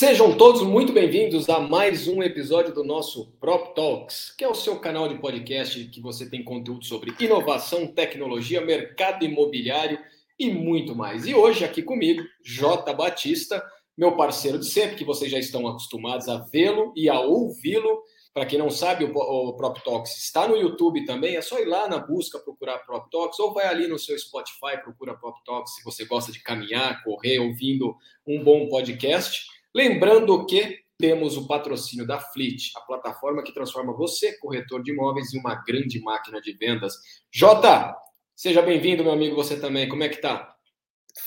[0.00, 4.54] Sejam todos muito bem-vindos a mais um episódio do nosso Prop Talks, que é o
[4.54, 9.98] seu canal de podcast que você tem conteúdo sobre inovação, tecnologia, mercado imobiliário
[10.38, 11.26] e muito mais.
[11.26, 12.94] E hoje aqui comigo, J.
[12.94, 13.62] Batista,
[13.94, 18.02] meu parceiro de sempre, que vocês já estão acostumados a vê-lo e a ouvi-lo.
[18.32, 21.86] Para quem não sabe, o, Prop Talks está no YouTube também, é só ir lá
[21.86, 25.84] na busca, procurar Prop Talks, ou vai ali no seu Spotify, procura Prop Talks, se
[25.84, 27.94] você gosta de caminhar, correr, ouvindo
[28.26, 29.59] um bom podcast.
[29.74, 35.32] Lembrando que temos o patrocínio da Fleet, a plataforma que transforma você, corretor de imóveis,
[35.32, 36.94] em uma grande máquina de vendas.
[37.32, 37.96] Jota,
[38.36, 39.88] seja bem-vindo, meu amigo, você também.
[39.88, 40.54] Como é que tá?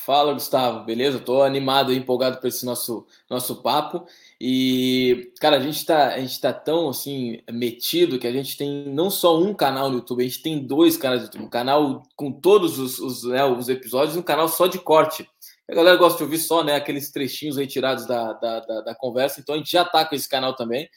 [0.06, 1.18] Fala, Gustavo, beleza?
[1.18, 4.06] Estou animado e empolgado por esse nosso, nosso papo.
[4.40, 9.40] E, cara, a gente está tá tão assim metido que a gente tem não só
[9.40, 12.80] um canal no YouTube, a gente tem dois canais no YouTube, um canal com todos
[12.80, 15.28] os, os, né, os episódios e um canal só de corte.
[15.70, 19.40] A galera gosta de ouvir só né, aqueles trechinhos retirados da, da, da, da conversa,
[19.40, 20.90] então a gente já está com esse canal também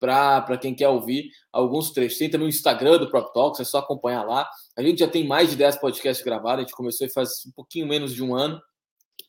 [0.00, 2.18] para quem quer ouvir alguns trechos.
[2.18, 4.48] Tem também o Instagram do Prop Talks, é só acompanhar lá.
[4.76, 7.86] A gente já tem mais de 10 podcasts gravados, a gente começou faz um pouquinho
[7.86, 8.60] menos de um ano.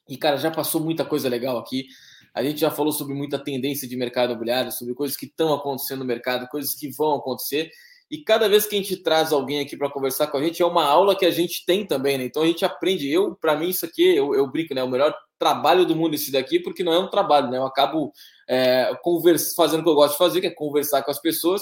[0.07, 1.87] E, cara, já passou muita coisa legal aqui.
[2.33, 5.99] A gente já falou sobre muita tendência de mercado imobiliário, sobre coisas que estão acontecendo
[5.99, 7.69] no mercado, coisas que vão acontecer.
[8.11, 10.65] E cada vez que a gente traz alguém aqui para conversar com a gente, é
[10.65, 12.25] uma aula que a gente tem também, né?
[12.25, 13.09] Então a gente aprende.
[13.09, 14.83] Eu, para mim, isso aqui, eu, eu brinco, né?
[14.83, 17.57] O melhor trabalho do mundo esse daqui, porque não é um trabalho, né?
[17.57, 18.11] Eu acabo
[18.49, 21.61] é, conversa, fazendo o que eu gosto de fazer, que é conversar com as pessoas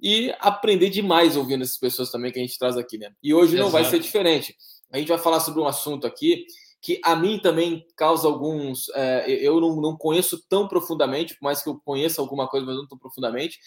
[0.00, 3.12] e aprender demais ouvindo essas pessoas também que a gente traz aqui, né?
[3.22, 3.62] E hoje Exato.
[3.62, 4.56] não vai ser diferente.
[4.90, 6.46] A gente vai falar sobre um assunto aqui
[6.82, 8.88] que a mim também causa alguns.
[8.90, 12.74] É, eu não, não conheço tão profundamente, por mais que eu conheça alguma coisa, mas
[12.74, 13.58] não tão profundamente.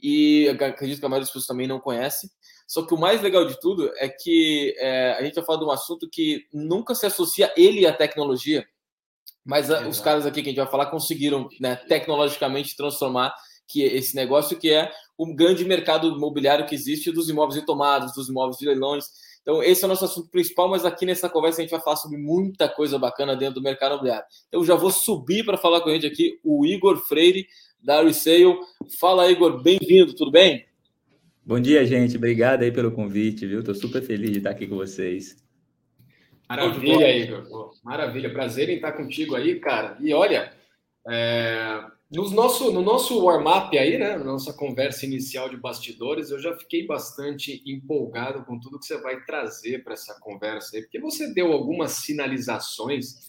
[0.00, 2.30] E acredito que a maioria das pessoas também não conhece.
[2.66, 5.64] Só que o mais legal de tudo é que é, a gente vai falar de
[5.64, 8.66] um assunto que nunca se associa ele à tecnologia,
[9.44, 13.32] mas a, os caras aqui que a gente vai falar conseguiram né, tecnologicamente transformar
[13.68, 18.28] que esse negócio que é o grande mercado imobiliário que existe dos imóveis retomados, dos
[18.28, 19.04] imóveis de leilões.
[19.42, 21.96] Então, esse é o nosso assunto principal, mas aqui nessa conversa a gente vai falar
[21.96, 24.26] sobre muita coisa bacana dentro do mercado imobiliário.
[24.48, 27.46] Então, já vou subir para falar com a gente aqui o Igor Freire,
[27.86, 28.58] da Resale.
[28.98, 30.66] Fala, Igor, bem-vindo, tudo bem?
[31.44, 32.16] Bom dia, gente.
[32.16, 33.60] Obrigado aí pelo convite, viu?
[33.60, 35.36] Estou super feliz de estar aqui com vocês.
[36.48, 37.70] Maravilha, Igor.
[37.84, 38.32] Maravilha.
[38.32, 39.96] Prazer em estar contigo aí, cara.
[40.00, 40.52] E olha,
[41.08, 41.84] é...
[42.10, 46.56] Nos nosso, no nosso warm-up aí, né, na nossa conversa inicial de bastidores, eu já
[46.56, 51.34] fiquei bastante empolgado com tudo que você vai trazer para essa conversa aí, porque você
[51.34, 53.26] deu algumas sinalizações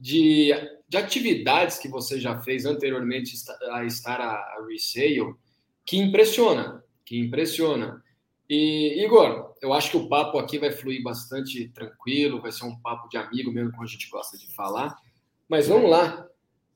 [0.00, 0.52] de,
[0.88, 3.34] de atividades que você já fez anteriormente
[3.70, 5.34] a estar a, a Resale
[5.84, 8.02] que impressiona, que impressiona.
[8.48, 12.78] E, Igor, eu acho que o papo aqui vai fluir bastante tranquilo, vai ser um
[12.80, 14.96] papo de amigo mesmo, como a gente gosta de falar.
[15.48, 16.26] Mas vamos lá.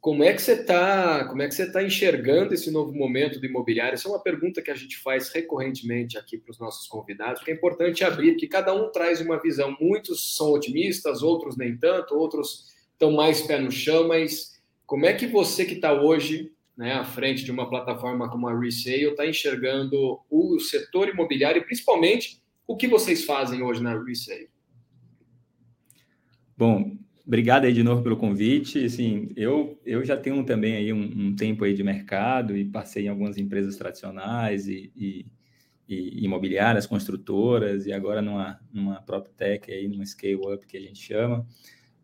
[0.00, 1.26] Como é que você está?
[1.26, 3.94] Como é que você está enxergando esse novo momento do imobiliário?
[3.94, 7.50] Essa é uma pergunta que a gente faz recorrentemente aqui para os nossos convidados, porque
[7.50, 9.76] é importante abrir, porque cada um traz uma visão.
[9.80, 15.12] Muitos são otimistas, outros nem tanto, outros estão mais pé no chão, mas como é
[15.12, 19.26] que você que está hoje né, à frente de uma plataforma como a Resale está
[19.26, 24.48] enxergando o setor imobiliário e principalmente o que vocês fazem hoje na Resale?
[26.56, 26.98] Bom,
[27.28, 28.86] Obrigado aí de novo pelo convite.
[28.86, 33.04] Assim, eu, eu já tenho também aí um, um tempo aí de mercado e passei
[33.04, 35.26] em algumas empresas tradicionais e, e,
[35.86, 41.46] e imobiliárias, construtoras e agora numa, numa PropTech aí, numa scale-up que a gente chama.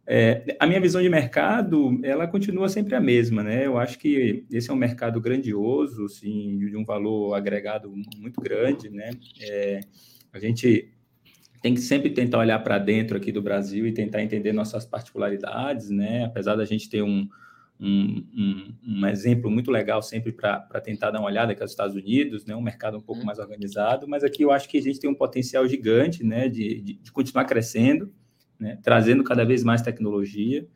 [0.06, 3.66] É, a minha visão de mercado, ela continua sempre a mesma, né?
[3.66, 8.90] Eu acho que esse é um mercado grandioso, assim, de um valor agregado muito grande,
[8.90, 9.10] né?
[9.40, 9.80] É,
[10.32, 10.90] a gente
[11.62, 15.88] tem que sempre tentar olhar para dentro aqui do Brasil e tentar entender nossas particularidades,
[15.88, 16.26] né?
[16.26, 17.26] Apesar da gente ter um,
[17.80, 21.70] um, um, um exemplo muito legal sempre para tentar dar uma olhada que é os
[21.70, 22.54] Estados Unidos, né?
[22.54, 23.26] Um mercado um pouco uhum.
[23.26, 26.50] mais organizado, mas aqui eu acho que a gente tem um potencial gigante, né?
[26.50, 28.12] De, de, de continuar crescendo,
[28.58, 28.78] né?
[28.82, 30.66] Trazendo cada vez mais tecnologia.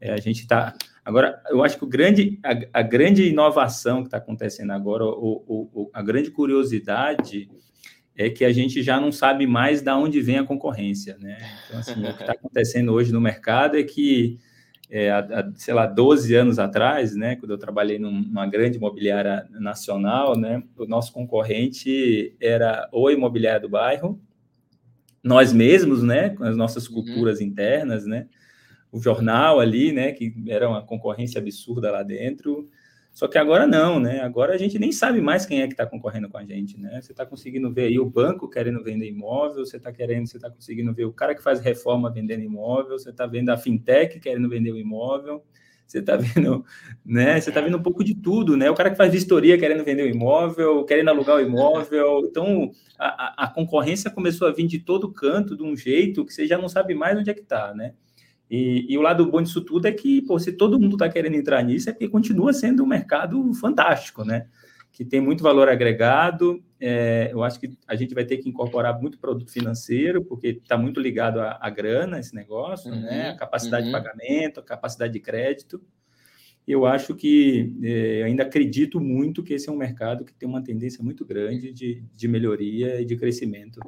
[0.00, 0.74] É, a gente está
[1.04, 1.42] agora.
[1.48, 5.90] Eu acho que o grande, a, a grande inovação que está acontecendo agora, o, o,
[5.92, 7.48] a grande curiosidade
[8.18, 11.38] é que a gente já não sabe mais de onde vem a concorrência, né?
[11.66, 14.40] Então, assim, o que está acontecendo hoje no mercado é que,
[14.90, 15.08] é,
[15.54, 20.84] sei lá, 12 anos atrás, né, quando eu trabalhei numa grande imobiliária nacional, né, o
[20.84, 24.20] nosso concorrente era ou a imobiliária do bairro,
[25.22, 26.94] nós mesmos, né, com as nossas uhum.
[26.94, 27.46] culturas uhum.
[27.46, 28.26] internas, né,
[28.90, 32.68] o jornal ali, né, que era uma concorrência absurda lá dentro,
[33.18, 34.20] só que agora não, né?
[34.20, 37.00] Agora a gente nem sabe mais quem é que está concorrendo com a gente, né?
[37.02, 40.48] Você está conseguindo ver aí o banco querendo vender imóvel, você está querendo, você está
[40.48, 44.48] conseguindo ver o cara que faz reforma vendendo imóvel, você está vendo a fintech querendo
[44.48, 45.42] vender o imóvel,
[45.88, 46.64] você está vendo,
[47.04, 47.40] né?
[47.40, 48.70] Você está vendo um pouco de tudo, né?
[48.70, 52.26] O cara que faz vistoria querendo vender o imóvel, querendo alugar o imóvel.
[52.26, 56.46] Então, a, a concorrência começou a vir de todo canto, de um jeito que você
[56.46, 57.94] já não sabe mais onde é que está, né?
[58.50, 61.34] E, e, o lado bom disso tudo é que, pô, se todo mundo está querendo
[61.34, 64.46] entrar nisso, é porque continua sendo um mercado fantástico, né?
[64.92, 66.62] Que tem muito valor agregado.
[66.80, 70.76] É, eu acho que a gente vai ter que incorporar muito produto financeiro, porque está
[70.78, 73.30] muito ligado à, à, grana, esse negócio, uhum, né?
[73.30, 73.92] A capacidade uhum.
[73.92, 75.80] de pagamento, a capacidade de crédito.
[76.66, 80.62] Eu acho que é, ainda acredito muito que esse é um mercado que tem uma
[80.62, 83.80] tendência muito grande de, de melhoria e de crescimento.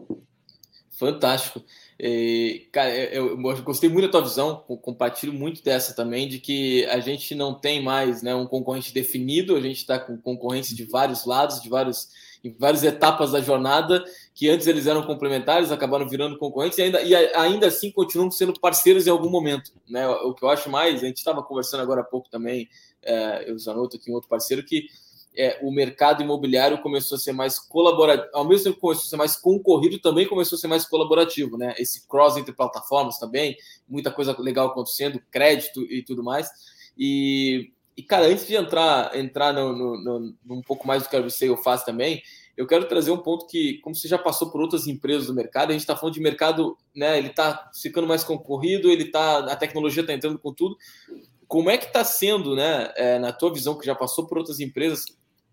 [1.01, 1.65] Fantástico.
[1.99, 6.85] E, cara, eu, eu, gostei muito da tua visão, compartilho muito dessa também, de que
[6.87, 10.85] a gente não tem mais né, um concorrente definido, a gente está com concorrência de
[10.85, 12.11] vários lados, de vários,
[12.43, 14.05] em várias etapas da jornada,
[14.35, 18.59] que antes eles eram complementares, acabaram virando concorrentes e ainda, e ainda assim continuam sendo
[18.59, 19.73] parceiros em algum momento.
[19.89, 20.09] Né?
[20.09, 22.69] O que eu acho mais, a gente estava conversando agora há pouco também,
[23.03, 24.87] é, eu Zanotto aqui, um outro parceiro, que
[25.37, 29.11] é, o mercado imobiliário começou a ser mais colaborativo, ao mesmo tempo que começou a
[29.11, 31.75] ser mais concorrido, também começou a ser mais colaborativo, né?
[31.79, 33.57] Esse cross entre plataformas também,
[33.89, 36.51] muita coisa legal acontecendo, crédito e tudo mais.
[36.99, 41.17] E, e cara, antes de entrar, entrar no, no, no, um pouco mais do que
[41.17, 42.23] a Resale faz também,
[42.57, 45.69] eu quero trazer um ponto que, como você já passou por outras empresas do mercado,
[45.69, 47.19] a gente está falando de mercado, né?
[47.19, 50.79] Ele está ficando mais concorrido, ele tá, a tecnologia está entrando com tudo.
[51.47, 54.61] Como é que está sendo, né, é, na tua visão, que já passou por outras
[54.61, 55.05] empresas,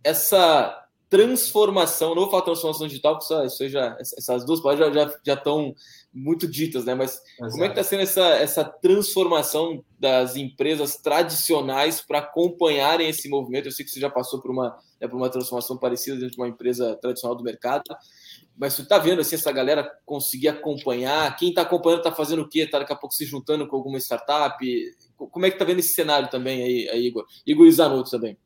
[0.02, 5.20] essa transformação, não vou falar transformação digital, porque isso já, essas duas palavras já, já,
[5.22, 5.76] já estão
[6.18, 6.96] muito ditas, né?
[6.96, 7.52] Mas Exato.
[7.52, 13.68] como é que está sendo essa, essa transformação das empresas tradicionais para acompanharem esse movimento?
[13.68, 16.38] Eu sei que você já passou por uma, né, por uma transformação parecida dentro de
[16.42, 17.84] uma empresa tradicional do mercado,
[18.58, 21.36] mas você está vendo assim, essa galera conseguir acompanhar?
[21.36, 22.62] Quem está acompanhando está fazendo o quê?
[22.62, 24.58] Está daqui a pouco se juntando com alguma startup?
[25.16, 27.25] Como é que está vendo esse cenário também aí, aí Igor?
[27.46, 28.38] Igor e Zanotto também.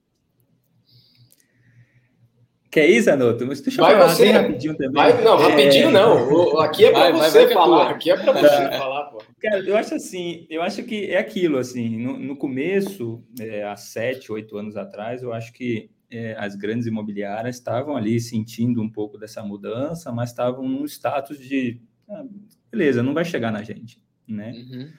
[2.72, 3.46] Quer ir, Zanotto?
[3.46, 4.32] Mas deixa eu vai falar você.
[4.32, 4.94] rapidinho também.
[4.94, 5.92] Vai, não, rapidinho é...
[5.92, 6.60] não.
[6.62, 7.90] aqui é para você vai, falar.
[7.90, 8.72] Aqui é para você é.
[8.80, 9.22] falar, pô.
[9.42, 13.76] Cara, eu acho assim, eu acho que é aquilo, assim, no, no começo, é, há
[13.76, 18.90] sete, oito anos atrás, eu acho que é, as grandes imobiliárias estavam ali sentindo um
[18.90, 22.24] pouco dessa mudança, mas estavam num status de, ah,
[22.72, 24.52] beleza, não vai chegar na gente, né?
[24.52, 24.90] Uhum.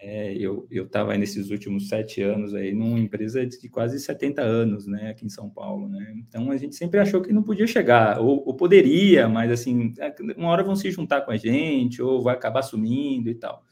[0.00, 5.10] É, eu estava nesses últimos sete anos aí numa empresa de quase 70 anos, né,
[5.10, 6.12] aqui em São Paulo, né?
[6.28, 10.12] Então a gente sempre achou que não podia chegar, ou, ou, poderia, mas assim, é,
[10.36, 13.62] uma hora vão se juntar com a gente, ou vai acabar sumindo e tal.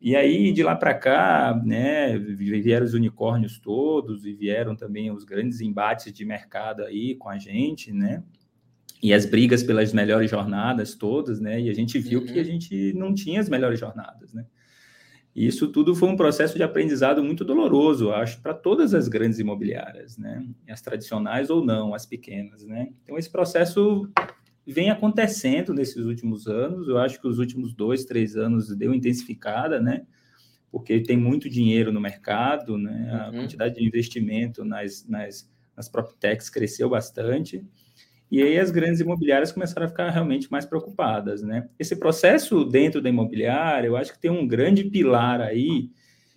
[0.00, 5.24] E aí de lá para cá, né, vieram os unicórnios todos e vieram também os
[5.24, 8.22] grandes embates de mercado aí com a gente, né?
[9.02, 11.60] E as brigas pelas melhores jornadas todas, né?
[11.60, 12.26] E a gente viu uhum.
[12.26, 14.44] que a gente não tinha as melhores jornadas, né?
[15.36, 19.38] E isso tudo foi um processo de aprendizado muito doloroso, acho, para todas as grandes
[19.38, 20.42] imobiliárias, né?
[20.66, 22.88] As tradicionais ou não, as pequenas, né?
[23.04, 24.10] Então, esse processo
[24.66, 26.88] vem acontecendo nesses últimos anos.
[26.88, 30.06] Eu acho que os últimos dois, três anos deu intensificada, né?
[30.72, 33.10] Porque tem muito dinheiro no mercado, né?
[33.12, 33.40] A uhum.
[33.40, 35.46] quantidade de investimento nas, nas,
[35.76, 37.62] nas PropTechs cresceu bastante.
[38.30, 41.68] E aí as grandes imobiliárias começaram a ficar realmente mais preocupadas, né?
[41.78, 45.90] Esse processo dentro da imobiliária, eu acho que tem um grande pilar aí,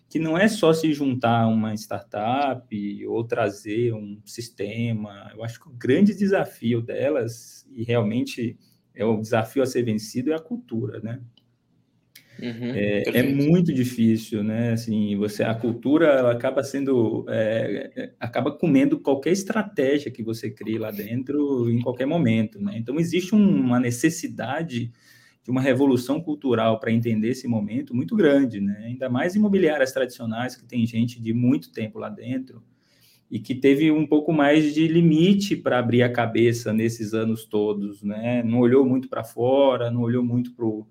[0.08, 5.32] que não é só se juntar uma startup ou trazer um sistema.
[5.36, 8.58] Eu acho que o grande desafio delas, e realmente
[8.94, 11.22] é o desafio a ser vencido, é a cultura, né?
[12.42, 14.72] Uhum, é, é, muito difícil, né?
[14.72, 20.50] Assim, você a cultura ela acaba sendo é, é, acaba comendo qualquer estratégia que você
[20.50, 22.78] crie lá dentro em qualquer momento, né?
[22.78, 24.92] Então existe uma necessidade
[25.44, 28.84] de uma revolução cultural para entender esse momento muito grande, né?
[28.86, 32.64] Ainda mais imobiliárias tradicionais que tem gente de muito tempo lá dentro
[33.30, 38.02] e que teve um pouco mais de limite para abrir a cabeça nesses anos todos,
[38.02, 38.42] né?
[38.44, 40.88] Não olhou muito para fora, não olhou muito para o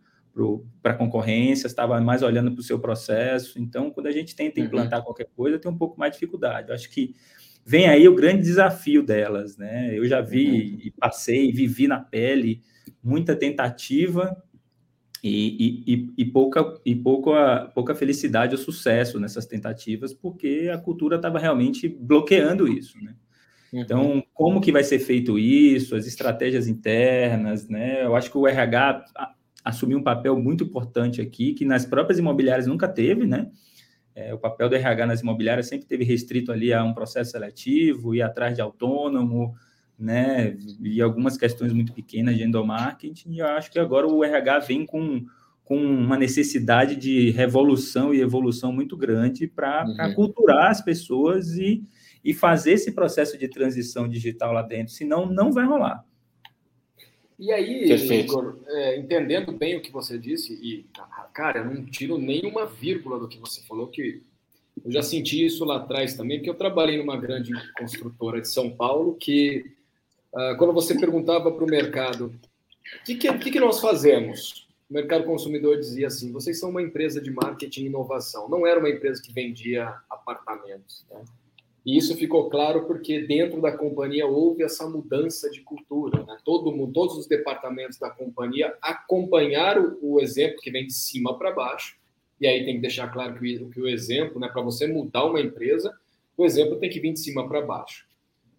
[0.82, 3.60] para a concorrência, estava mais olhando para o seu processo.
[3.60, 4.66] Então, quando a gente tenta uhum.
[4.66, 5.04] implantar uhum.
[5.06, 6.68] qualquer coisa, tem um pouco mais de dificuldade.
[6.68, 7.14] Eu acho que
[7.64, 9.96] vem aí o grande desafio delas, né?
[9.96, 10.78] Eu já vi uhum.
[10.84, 12.62] e passei, vivi na pele
[13.02, 14.36] muita tentativa
[15.22, 21.16] e, e, e, pouca, e pouca, pouca felicidade ou sucesso nessas tentativas, porque a cultura
[21.16, 23.14] estava realmente bloqueando isso, né?
[23.72, 23.80] Uhum.
[23.80, 28.04] Então, como que vai ser feito isso, as estratégias internas, né?
[28.04, 29.04] Eu acho que o RH
[29.68, 33.50] assumiu um papel muito importante aqui, que nas próprias imobiliárias nunca teve, né?
[34.14, 38.14] É, o papel do RH nas imobiliárias sempre teve restrito ali a um processo seletivo,
[38.14, 39.54] ir atrás de autônomo,
[39.98, 40.56] né?
[40.82, 44.86] E algumas questões muito pequenas de endomarketing, e eu acho que agora o RH vem
[44.86, 45.24] com,
[45.62, 50.14] com uma necessidade de revolução e evolução muito grande para uhum.
[50.14, 51.84] culturar as pessoas e,
[52.24, 56.07] e fazer esse processo de transição digital lá dentro, senão não vai rolar.
[57.38, 60.84] E aí, Igor, é, entendendo bem o que você disse, e,
[61.32, 64.22] cara, eu não tiro nenhuma vírgula do que você falou, que
[64.84, 68.70] eu já senti isso lá atrás também, porque eu trabalhei numa grande construtora de São
[68.70, 69.72] Paulo, que
[70.32, 74.66] uh, quando você perguntava para o mercado, o que, que, que, que nós fazemos?
[74.90, 78.80] O mercado consumidor dizia assim, vocês são uma empresa de marketing e inovação, não era
[78.80, 81.22] uma empresa que vendia apartamentos, né?
[81.88, 86.22] E isso ficou claro porque dentro da companhia houve essa mudança de cultura.
[86.22, 86.36] Né?
[86.44, 91.50] Todo mundo, todos os departamentos da companhia acompanharam o exemplo que vem de cima para
[91.50, 91.96] baixo.
[92.38, 95.24] E aí tem que deixar claro que o, que o exemplo, né, para você mudar
[95.24, 95.98] uma empresa,
[96.36, 98.06] o exemplo tem que vir de cima para baixo.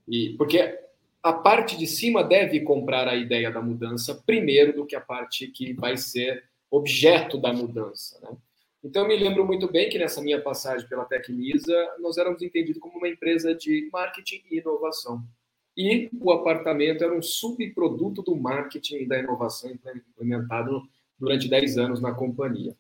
[0.08, 0.80] E porque
[1.22, 5.46] a parte de cima deve comprar a ideia da mudança primeiro do que a parte
[5.50, 8.20] que vai ser objeto da mudança.
[8.24, 8.36] Né?
[8.84, 12.98] Então, me lembro muito bem que nessa minha passagem pela Tecnisa, nós éramos entendidos como
[12.98, 15.22] uma empresa de marketing e inovação.
[15.76, 20.82] E o apartamento era um subproduto do marketing e da inovação implementado
[21.18, 22.76] durante 10 anos na companhia.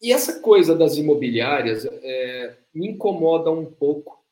[0.00, 4.22] E essa coisa das imobiliárias é, me incomoda um pouco,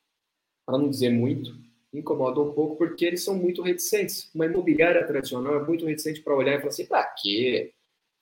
[0.67, 1.55] para não dizer muito,
[1.93, 4.31] incomoda um pouco porque eles são muito reticentes.
[4.35, 7.73] Uma imobiliária tradicional é muito reticente para olhar e falar assim: para quê?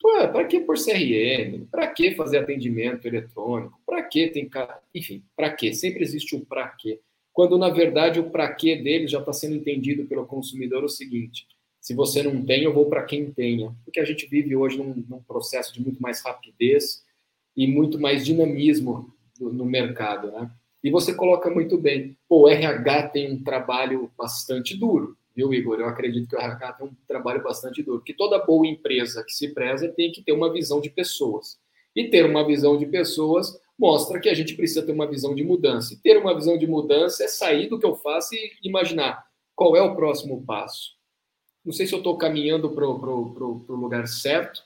[0.00, 1.66] Para que por CRM?
[1.70, 3.78] Para que fazer atendimento eletrônico?
[3.84, 4.48] Para que tem.
[4.94, 5.74] Enfim, para que?
[5.74, 7.00] Sempre existe um para quê.
[7.32, 11.46] Quando, na verdade, o para quê dele já está sendo entendido pelo consumidor o seguinte:
[11.80, 13.74] se você não tem, eu vou para quem tenha.
[13.84, 17.04] Porque a gente vive hoje num, num, processo de muito mais rapidez
[17.54, 20.50] e muito mais dinamismo no, no mercado, né?
[20.82, 25.80] E você coloca muito bem, o RH tem um trabalho bastante duro viu, Igor?
[25.80, 29.32] Eu acredito que o RH tem um trabalho bastante duro, porque toda boa empresa que
[29.32, 31.58] se preza tem que ter uma visão de pessoas.
[31.94, 35.42] E ter uma visão de pessoas mostra que a gente precisa ter uma visão de
[35.42, 35.94] mudança.
[35.94, 39.24] E ter uma visão de mudança é sair do que eu faço e imaginar
[39.56, 40.92] qual é o próximo passo.
[41.64, 44.62] Não sei se eu estou caminhando para o lugar certo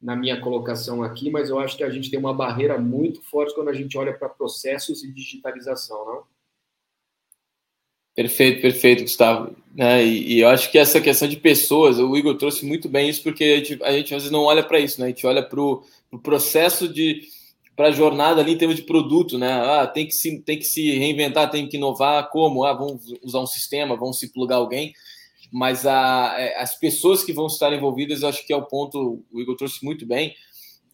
[0.00, 3.54] na minha colocação aqui, mas eu acho que a gente tem uma barreira muito forte
[3.54, 6.33] quando a gente olha para processos e digitalização, não?
[8.14, 9.56] Perfeito, perfeito, Gustavo.
[9.76, 13.08] É, e, e, eu acho que essa questão de pessoas, o Igor trouxe muito bem
[13.08, 15.06] isso, porque a gente, a gente às vezes não olha para isso, né?
[15.06, 17.22] A gente olha para o pro processo de
[17.74, 19.52] para a jornada ali em termos de produto, né?
[19.52, 22.64] Ah, tem que se tem que se reinventar, tem que inovar, como?
[22.64, 24.92] Ah, vamos usar um sistema, vamos se plugar alguém.
[25.52, 29.40] Mas a, é, as pessoas que vão estar envolvidas, acho que é o ponto, o
[29.40, 30.34] Igor trouxe muito bem.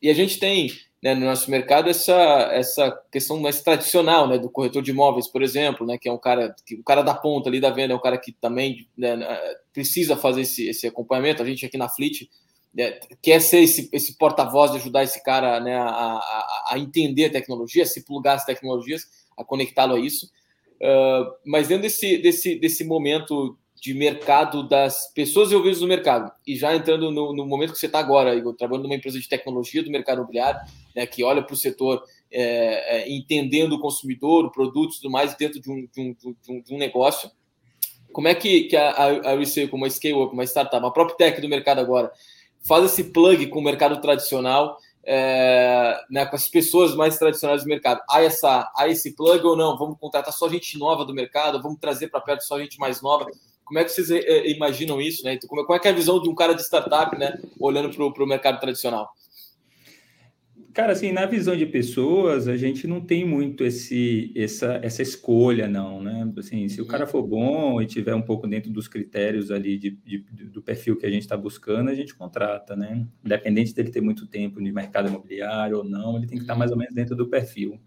[0.01, 0.71] E a gente tem
[1.03, 2.13] né, no nosso mercado essa,
[2.53, 6.19] essa questão mais tradicional, né, do corretor de imóveis, por exemplo, né, que é um
[6.19, 9.17] cara que o cara da ponta ali da venda é um cara que também né,
[9.73, 11.43] precisa fazer esse, esse acompanhamento.
[11.43, 12.29] A gente aqui na Fleet
[12.75, 17.27] né, quer ser esse, esse porta-voz de ajudar esse cara né, a, a, a, entender
[17.27, 20.31] a tecnologia, a se plugar as tecnologias, a conectá-lo a isso.
[20.83, 26.31] Uh, mas dentro desse, desse, desse momento de mercado das pessoas envolvidas no mercado.
[26.47, 29.29] E já entrando no, no momento que você está agora, Igor, trabalhando numa empresa de
[29.29, 30.61] tecnologia do mercado imobiliário,
[30.95, 35.11] né, que olha para o setor é, é, entendendo o consumidor, o produto e tudo
[35.11, 37.31] mais dentro de um, de um, de um, de um negócio.
[38.13, 41.41] Como é que, que a, a, a como uma scale-up, uma startup, uma própria tech
[41.41, 42.13] do mercado agora,
[42.67, 47.69] faz esse plug com o mercado tradicional, é, né, com as pessoas mais tradicionais do
[47.69, 48.03] mercado.
[48.11, 49.79] Há, essa, há esse plug ou não?
[49.79, 51.63] Vamos contratar só gente nova do mercado?
[51.63, 53.27] Vamos trazer para perto só gente mais nova?
[53.71, 55.35] Como é que vocês eh, imaginam isso, né?
[55.35, 57.41] Então, como, é, que é a visão de um cara de startup, né?
[57.57, 59.15] Olhando para o mercado tradicional?
[60.75, 65.69] Cara, assim, na visão de pessoas, a gente não tem muito esse, essa, essa escolha,
[65.69, 66.29] não, né?
[66.37, 69.91] Assim, se o cara for bom e tiver um pouco dentro dos critérios ali de,
[69.91, 73.07] de do perfil que a gente está buscando, a gente contrata, né?
[73.25, 76.73] Independente dele ter muito tempo no mercado imobiliário ou não, ele tem que estar mais
[76.73, 77.81] ou menos dentro do perfil.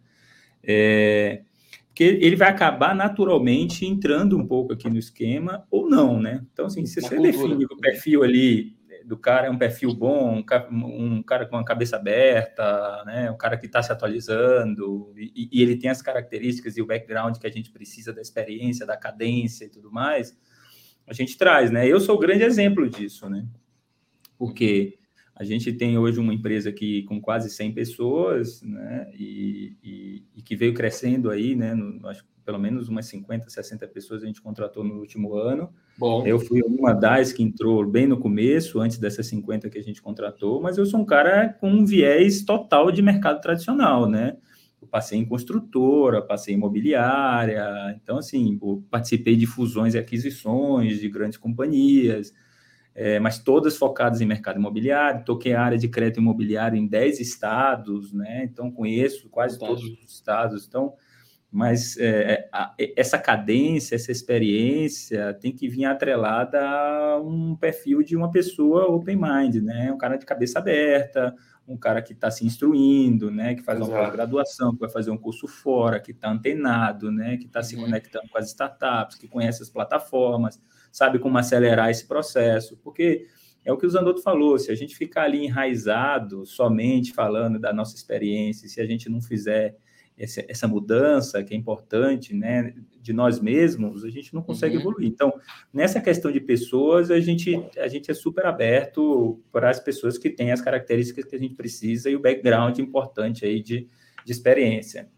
[0.63, 1.42] É,
[1.94, 6.44] porque ele vai acabar naturalmente entrando um pouco aqui no esquema ou não, né?
[6.52, 11.22] Então, assim, se você define o perfil ali do cara é um perfil bom, um
[11.22, 13.30] cara com a cabeça aberta, né?
[13.30, 17.38] Um cara que está se atualizando e, e, ele tem as características e o background
[17.38, 20.36] que a gente precisa da experiência, da cadência e tudo mais,
[21.06, 21.88] a gente traz, né?
[21.88, 23.46] Eu sou o grande exemplo disso, né?
[24.36, 24.98] Porque
[25.36, 30.42] a gente tem hoje uma empresa aqui com quase 100 pessoas, né, e, e, e
[30.42, 34.42] que veio crescendo aí, né, no, acho pelo menos umas 50, 60 pessoas a gente
[34.42, 35.70] contratou no último ano.
[35.98, 36.25] Bom.
[36.25, 40.02] Eu fui uma das que entrou bem no começo, antes dessas 50 que a gente
[40.02, 44.36] contratou, mas eu sou um cara com um viés total de mercado tradicional, né?
[44.82, 48.60] Eu passei em construtora, passei em imobiliária, então, assim,
[48.90, 52.34] participei de fusões e aquisições de grandes companhias,
[52.96, 55.26] é, mas todas focadas em mercado imobiliário.
[55.26, 58.44] Toquei a área de crédito imobiliário em 10 estados, né?
[58.44, 59.90] Então, conheço quase Fantástico.
[59.90, 60.68] todos os estados.
[60.68, 60.94] Então,
[61.52, 68.16] mas é, a, essa cadência, essa experiência tem que vir atrelada a um perfil de
[68.16, 69.92] uma pessoa open mind, né?
[69.92, 71.36] Um cara de cabeça aberta,
[71.68, 73.56] um cara que está se instruindo, né?
[73.56, 77.38] Que faz uma pós-graduação, que vai fazer um curso fora, que está antenado, né?
[77.38, 77.84] Que está se uhum.
[77.84, 80.60] conectando com as startups, que conhece as plataformas,
[80.94, 83.26] sabe como acelerar esse processo, porque
[83.66, 87.74] é o que o Zanotto falou, se a gente ficar ali enraizado, somente falando da
[87.74, 89.76] nossa experiência, se a gente não fizer
[90.16, 94.82] essa, essa mudança que é importante, né, de nós mesmos, a gente não consegue uhum.
[94.82, 95.08] evoluir.
[95.08, 95.34] Então,
[95.74, 100.30] nessa questão de pessoas, a gente, a gente é super aberto para as pessoas que
[100.30, 103.88] têm as características que a gente precisa e o background importante aí de,
[104.24, 105.10] de experiência.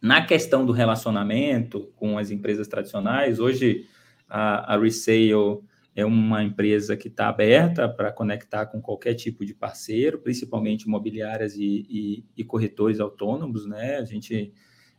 [0.00, 3.88] Na questão do relacionamento com as empresas tradicionais, hoje
[4.32, 5.60] a, a Resale
[5.94, 11.54] é uma empresa que está aberta para conectar com qualquer tipo de parceiro, principalmente imobiliárias
[11.54, 13.98] e, e, e, corretores autônomos, né?
[13.98, 14.54] A gente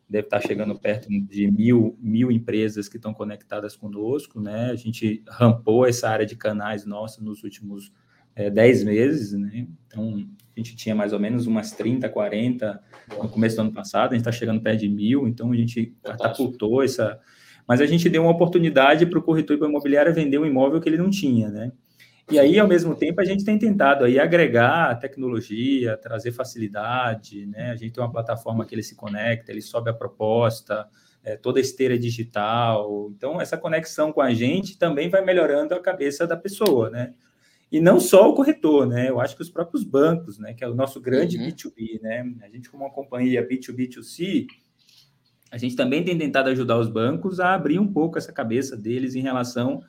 [0.07, 4.69] deve estar tá chegando perto de mil, mil empresas que estão conectadas conosco, né?
[4.69, 7.91] A gente rampou essa área de canais nossa nos últimos
[8.35, 9.67] é, 10 meses, né?
[9.87, 12.83] Então, a gente tinha mais ou menos umas 30, 40
[13.19, 15.95] no começo do ano passado, a gente está chegando perto de mil, então a gente
[16.03, 17.19] catapultou essa
[17.67, 20.97] mas a gente deu uma oportunidade para o corretor imobiliário vender um imóvel que ele
[20.97, 21.71] não tinha, né?
[22.31, 27.71] E aí, ao mesmo tempo, a gente tem tentado aí agregar tecnologia, trazer facilidade, né?
[27.71, 30.87] A gente tem uma plataforma que ele se conecta, ele sobe a proposta,
[31.23, 33.11] é, toda a esteira digital.
[33.15, 37.13] Então, essa conexão com a gente também vai melhorando a cabeça da pessoa, né?
[37.69, 39.09] E não só o corretor, né?
[39.09, 40.53] Eu acho que os próprios bancos, né?
[40.53, 41.47] Que é o nosso grande uhum.
[41.47, 42.33] B2B, né?
[42.43, 44.47] A gente, como uma companhia B2B2C,
[45.53, 49.13] a gente também tem tentado ajudar os bancos a abrir um pouco essa cabeça deles
[49.13, 49.83] em relação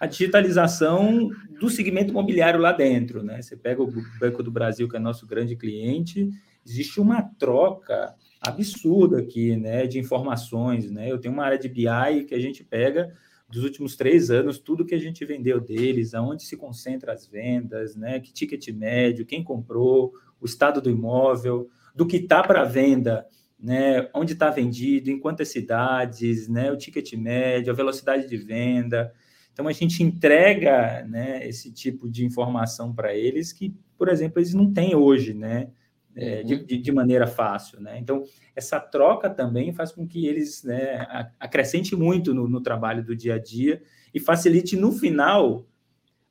[0.00, 1.28] à digitalização
[1.60, 3.22] do segmento imobiliário lá dentro.
[3.22, 3.42] Né?
[3.42, 6.30] Você pega o Banco do Brasil, que é nosso grande cliente,
[6.66, 10.90] existe uma troca absurda aqui né, de informações.
[10.90, 11.12] Né?
[11.12, 13.14] Eu tenho uma área de BI que a gente pega
[13.46, 17.94] dos últimos três anos, tudo que a gente vendeu deles, aonde se concentra as vendas,
[17.94, 18.20] né?
[18.20, 23.26] que ticket médio, quem comprou, o estado do imóvel, do que está para venda
[23.62, 29.12] né, onde está vendido, em quantas cidades, né, o ticket médio, a velocidade de venda.
[29.52, 34.54] Então a gente entrega né, esse tipo de informação para eles que, por exemplo, eles
[34.54, 35.68] não têm hoje, né,
[36.16, 36.82] é, de, uhum.
[36.82, 37.80] de, maneira fácil.
[37.80, 37.98] Né?
[37.98, 38.24] Então
[38.56, 41.06] essa troca também faz com que eles né,
[41.38, 43.82] acrescente muito no, no trabalho do dia a dia
[44.14, 45.66] e facilite no final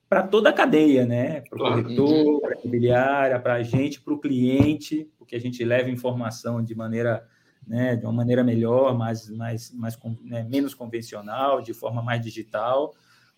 [0.09, 1.41] para toda a cadeia, né?
[1.41, 5.63] Para o corretor, para a imobiliária, para a gente, para o cliente, porque a gente
[5.63, 7.23] leva informação de maneira,
[7.67, 12.95] né, de uma maneira melhor, mais, mais, mais né, menos convencional, de forma mais digital,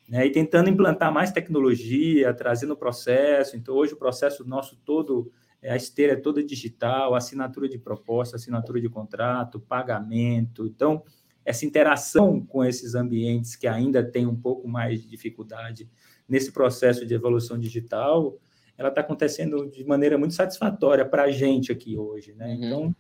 [0.07, 0.25] né?
[0.25, 3.57] E tentando implantar mais tecnologia, trazendo o processo.
[3.57, 5.29] Então, hoje o processo nosso todo,
[5.61, 10.65] a esteira é toda digital, assinatura de proposta, assinatura de contrato, pagamento.
[10.65, 11.03] Então,
[11.43, 15.89] essa interação com esses ambientes que ainda tem um pouco mais de dificuldade
[16.27, 18.37] nesse processo de evolução digital,
[18.77, 22.47] ela está acontecendo de maneira muito satisfatória para a gente aqui hoje, né?
[22.47, 22.65] Uhum.
[22.65, 22.95] Então,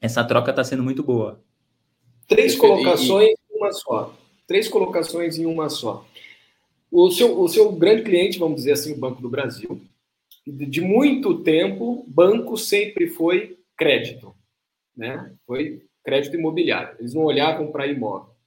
[0.00, 1.42] essa troca está sendo muito boa.
[2.26, 4.14] Três colocações em uma só.
[4.46, 6.06] Três colocações em uma só.
[6.90, 9.80] O seu, o seu grande cliente, vamos dizer assim, o Banco do Brasil,
[10.46, 14.34] de muito tempo, banco sempre foi crédito,
[14.96, 15.34] né?
[15.46, 16.96] Foi crédito imobiliário.
[16.98, 18.37] Eles não olhavam para imóvel.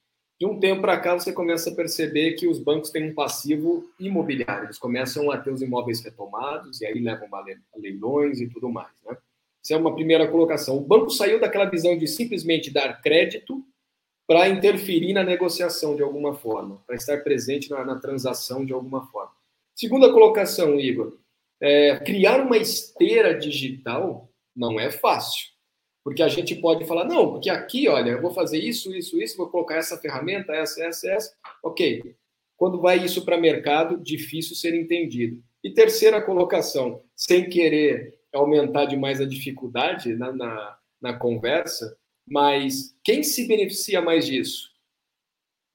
[0.42, 3.88] De um tempo para cá, você começa a perceber que os bancos têm um passivo
[3.96, 4.64] imobiliário.
[4.64, 7.44] Eles começam a ter os imóveis retomados e aí levam a
[7.76, 8.90] leilões e tudo mais.
[9.06, 9.16] Né?
[9.64, 10.76] Essa é uma primeira colocação.
[10.76, 13.64] O banco saiu daquela visão de simplesmente dar crédito
[14.26, 19.06] para interferir na negociação de alguma forma, para estar presente na, na, transação de alguma
[19.12, 19.30] forma.
[19.76, 21.18] Segunda colocação, Igor.
[21.60, 25.51] É, criar uma esteira digital não é fácil.
[26.04, 29.36] Porque a gente pode falar, não, porque aqui, olha, eu vou fazer isso, isso, isso,
[29.36, 31.34] vou colocar essa ferramenta, essa, essa, essa.
[31.62, 32.16] Ok.
[32.56, 35.42] Quando vai isso para mercado, difícil ser entendido.
[35.62, 43.22] E terceira colocação, sem querer aumentar demais a dificuldade na, na, na conversa, mas quem
[43.22, 44.70] se beneficia mais disso?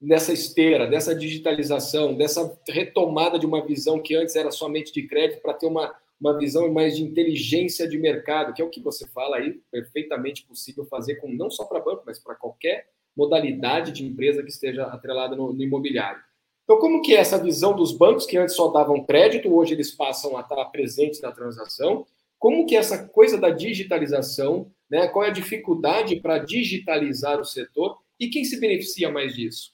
[0.00, 5.40] Nessa esteira, dessa digitalização, dessa retomada de uma visão que antes era somente de crédito
[5.40, 9.06] para ter uma uma visão mais de inteligência de mercado, que é o que você
[9.08, 14.04] fala aí, perfeitamente possível fazer com não só para banco, mas para qualquer modalidade de
[14.04, 16.20] empresa que esteja atrelada no, no, imobiliário.
[16.64, 19.90] Então, como que é essa visão dos bancos que antes só davam crédito, hoje eles
[19.90, 22.06] passam a estar presentes na transação?
[22.38, 25.08] Como que é essa coisa da digitalização, né?
[25.08, 29.72] Qual é a dificuldade para digitalizar o setor e quem se beneficia mais disso?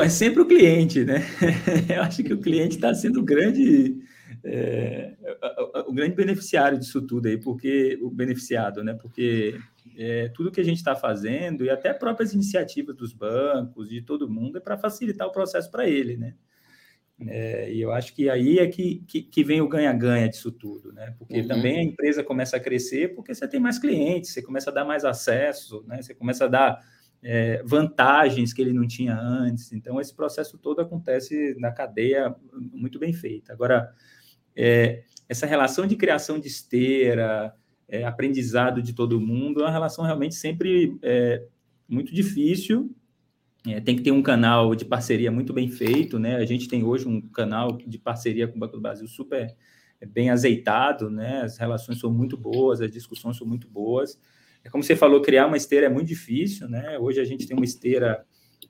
[0.00, 1.22] É sempre o cliente, né?
[1.94, 3.96] Eu acho que o cliente está sendo o grande,
[4.44, 5.14] é,
[5.86, 8.94] o grande beneficiário disso tudo aí, porque o beneficiado, né?
[8.94, 9.58] Porque
[9.96, 14.30] é, tudo que a gente está fazendo e até próprias iniciativas dos bancos de todo
[14.30, 16.34] mundo é para facilitar o processo para ele, né?
[17.28, 20.92] É, e eu acho que aí é que, que, que vem o ganha-ganha disso tudo,
[20.92, 21.14] né?
[21.18, 21.48] Porque uhum.
[21.48, 24.84] também a empresa começa a crescer porque você tem mais clientes, você começa a dar
[24.84, 26.02] mais acesso, né?
[26.02, 26.80] Você começa a dar
[27.22, 29.72] é, vantagens que ele não tinha antes.
[29.72, 33.52] Então, esse processo todo acontece na cadeia muito bem feita.
[33.52, 33.92] Agora,
[34.56, 37.54] é, essa relação de criação de esteira,
[37.88, 41.44] é, aprendizado de todo mundo, é uma relação realmente sempre é,
[41.88, 42.94] muito difícil.
[43.66, 46.36] É, tem que ter um canal de parceria muito bem feito, né?
[46.36, 49.54] A gente tem hoje um canal de parceria com o Banco do Brasil super
[50.08, 51.42] bem azeitado, né?
[51.42, 54.18] As relações são muito boas, as discussões são muito boas.
[54.64, 56.98] É como você falou, criar uma esteira é muito difícil, né?
[56.98, 58.24] Hoje a gente tem uma esteira,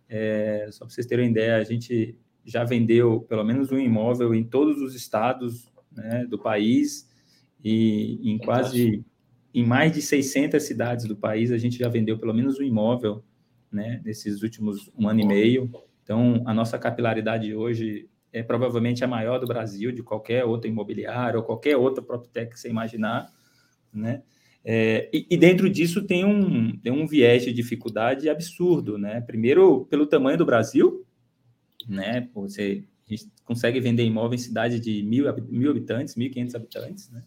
[0.09, 4.35] é, só para vocês terem uma ideia, a gente já vendeu pelo menos um imóvel
[4.35, 7.09] em todos os estados né, do país
[7.63, 9.05] e em quase
[9.55, 13.23] em mais de 600 cidades do país a gente já vendeu pelo menos um imóvel,
[13.71, 14.01] né?
[14.05, 15.71] Nesses últimos um ano e meio.
[16.03, 21.39] Então a nossa capilaridade hoje é provavelmente a maior do Brasil de qualquer outra imobiliária
[21.39, 23.31] ou qualquer outra PropTech que você imaginar,
[23.93, 24.23] né?
[24.65, 29.21] É, e, e, dentro disso tem um, tem um viés de dificuldade absurdo, né?
[29.21, 31.05] Primeiro, pelo tamanho do Brasil,
[31.89, 32.29] né?
[32.35, 32.85] Você
[33.45, 37.23] consegue vender imóvel em cidade de mil, mil habitantes, 1.500 habitantes, né?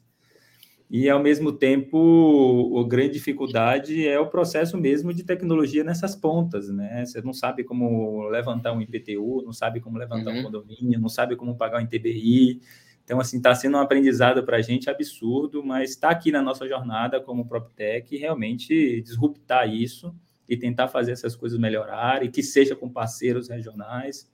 [0.89, 6.69] E, ao mesmo tempo, a grande dificuldade é o processo mesmo de tecnologia nessas pontas,
[6.69, 7.03] né?
[7.05, 10.39] Você não sabe como levantar um IPTU, não sabe como levantar uhum.
[10.39, 12.61] um condomínio, não sabe como pagar um ITBI,
[13.05, 16.67] então, assim, está sendo um aprendizado para a gente absurdo, mas está aqui na nossa
[16.67, 20.13] jornada como PropTech realmente disruptar isso
[20.49, 24.27] e tentar fazer essas coisas melhorar e que seja com parceiros regionais,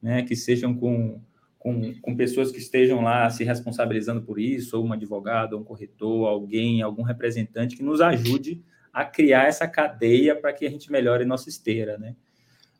[0.00, 1.20] né, que sejam com,
[1.58, 6.28] com, com pessoas que estejam lá se responsabilizando por isso, ou um advogado, um corretor,
[6.28, 11.24] alguém, algum representante que nos ajude a criar essa cadeia para que a gente melhore
[11.24, 12.14] nossa esteira, né?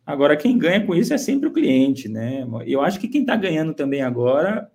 [0.05, 2.47] Agora, quem ganha com isso é sempre o cliente, né?
[2.67, 4.71] Eu acho que quem está ganhando também agora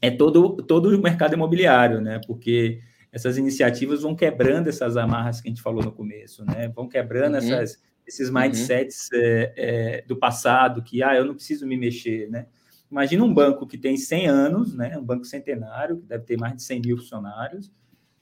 [0.00, 2.20] é todo, todo o mercado imobiliário, né?
[2.26, 2.80] Porque
[3.12, 6.68] essas iniciativas vão quebrando essas amarras que a gente falou no começo, né?
[6.68, 7.38] Vão quebrando uhum.
[7.38, 8.40] essas, esses uhum.
[8.40, 9.18] mindsets uhum.
[9.18, 12.46] é, é, do passado, que, ah, eu não preciso me mexer, né?
[12.90, 14.96] Imagina um banco que tem 100 anos, né?
[14.96, 17.72] Um banco centenário, que deve ter mais de 100 mil funcionários,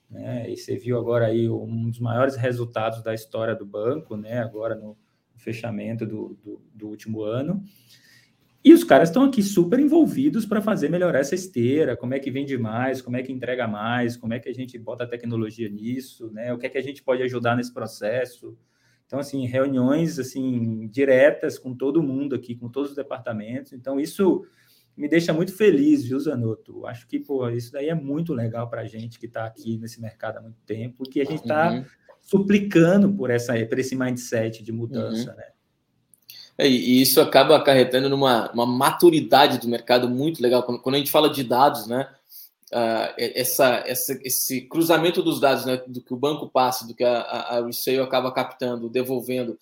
[0.08, 0.48] né?
[0.48, 4.38] E você viu agora aí um dos maiores resultados da história do banco, né?
[4.38, 4.96] Agora no
[5.36, 7.62] fechamento do, do, do último ano.
[8.64, 12.30] E os caras estão aqui super envolvidos para fazer melhorar essa esteira, como é que
[12.30, 15.68] vende mais, como é que entrega mais, como é que a gente bota a tecnologia
[15.68, 16.50] nisso, né?
[16.50, 18.56] O que é que a gente pode ajudar nesse processo.
[19.06, 23.74] Então, assim, reuniões assim diretas com todo mundo aqui, com todos os departamentos.
[23.74, 24.46] Então, isso
[24.96, 26.86] me deixa muito feliz, viu, Zanotto?
[26.86, 30.00] Acho que, pô, isso daí é muito legal para a gente que está aqui nesse
[30.00, 31.84] mercado há muito tempo, que a gente está uhum.
[32.22, 35.36] suplicando por, essa, por esse mindset de mudança, uhum.
[35.36, 35.53] né?
[36.56, 40.62] É, e isso acaba acarretando numa uma maturidade do mercado muito legal.
[40.62, 42.08] Quando, quando a gente fala de dados, né?
[42.72, 47.04] Uh, essa, essa, esse cruzamento dos dados, né, do que o banco passa, do que
[47.04, 49.56] a, a, a resale acaba captando, devolvendo,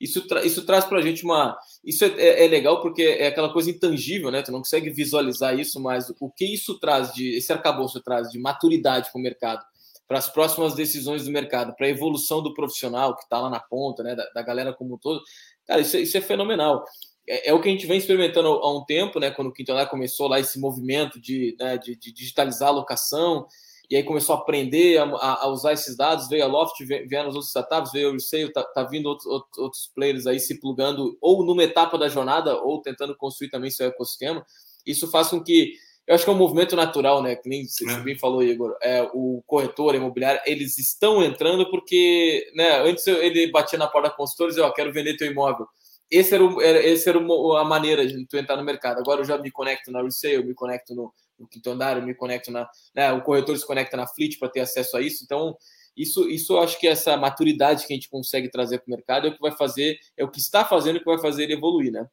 [0.00, 1.58] isso, tra isso traz para a gente uma.
[1.84, 4.42] Isso é, é, é, legal porque é aquela coisa intangível, né?
[4.42, 7.36] Tu não consegue visualizar isso, mas o que isso traz de.
[7.36, 9.64] Esse arcabouço traz de maturidade para o mercado,
[10.06, 13.58] para as próximas decisões do mercado, para a evolução do profissional que está lá na
[13.58, 14.14] ponta, né?
[14.14, 15.20] Da, da galera como um todo.
[15.68, 16.82] Cara, isso, é, isso é fenomenal.
[17.28, 19.30] É, é, o que a gente vem experimentando há um tempo, né?
[19.30, 23.46] Quando o Quintonar começou lá esse movimento de, né, de, de, digitalizar a locação,
[23.90, 27.34] e aí começou a aprender a, a, usar esses dados, veio a Loft, vieram os
[27.34, 29.26] outros startups, veio o Resale, tá, tá vindo outros,
[29.58, 33.86] outros players aí se plugando ou numa etapa da jornada ou tentando construir também seu
[33.86, 34.44] ecossistema.
[34.86, 35.72] Isso faz com que
[36.08, 37.36] eu acho que é um movimento natural, né?
[37.36, 38.00] Que nem você é.
[38.00, 38.74] bem falou, Igor.
[38.80, 42.80] É, o corretor imobiliário, eles estão entrando porque, né?
[42.80, 45.66] Antes ele batia na porta da consultora e dizia, ó, quero vender teu imóvel.
[46.10, 48.98] Esse era, o, esse era a maneira de tu entrar no mercado.
[49.00, 52.14] Agora eu já me conecto na resale, me conecto no, no quinto andar, eu me
[52.14, 52.66] conecto na.
[52.94, 55.22] Né, o corretor se conecta na Fleet para ter acesso a isso.
[55.22, 55.58] Então,
[55.94, 59.26] isso, isso eu acho que essa maturidade que a gente consegue trazer para o mercado
[59.26, 61.92] é o que vai fazer, é o que está fazendo que vai fazer ele evoluir,
[61.92, 62.08] né?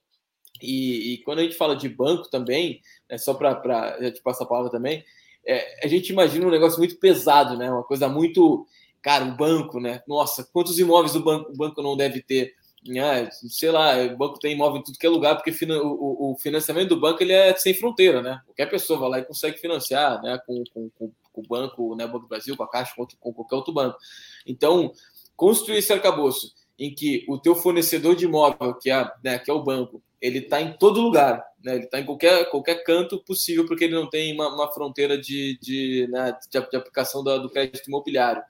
[0.62, 4.46] E, e, quando a gente fala de banco também, é só para já te passar
[4.46, 5.04] a palavra também,
[5.46, 7.70] é, a gente imagina um negócio muito pesado, né?
[7.70, 8.66] Uma coisa muito.
[9.02, 10.02] Cara, um banco, né?
[10.08, 12.54] Nossa, quantos imóveis o banco, o banco não deve ter?
[13.00, 16.38] Ah, sei lá, o banco tem imóvel em tudo que é lugar, porque o, o,
[16.38, 18.42] financiamento do banco ele é sem fronteira, né?
[18.46, 20.40] Qualquer pessoa vai lá e consegue financiar, né?
[20.46, 22.06] Com, com, com, com o banco, né?
[22.06, 23.98] Banco do Brasil, com a Caixa, com, com qualquer outro banco.
[24.46, 24.92] Então,
[25.36, 29.54] construir esse arcabouço em que o teu fornecedor de imóvel, que é, né, que é
[29.54, 31.76] o banco, ele está em todo lugar, né?
[31.76, 35.58] ele está em qualquer, qualquer canto possível, porque ele não tem uma, uma fronteira de,
[35.62, 38.42] de, né, de, de aplicação do, do crédito imobiliário.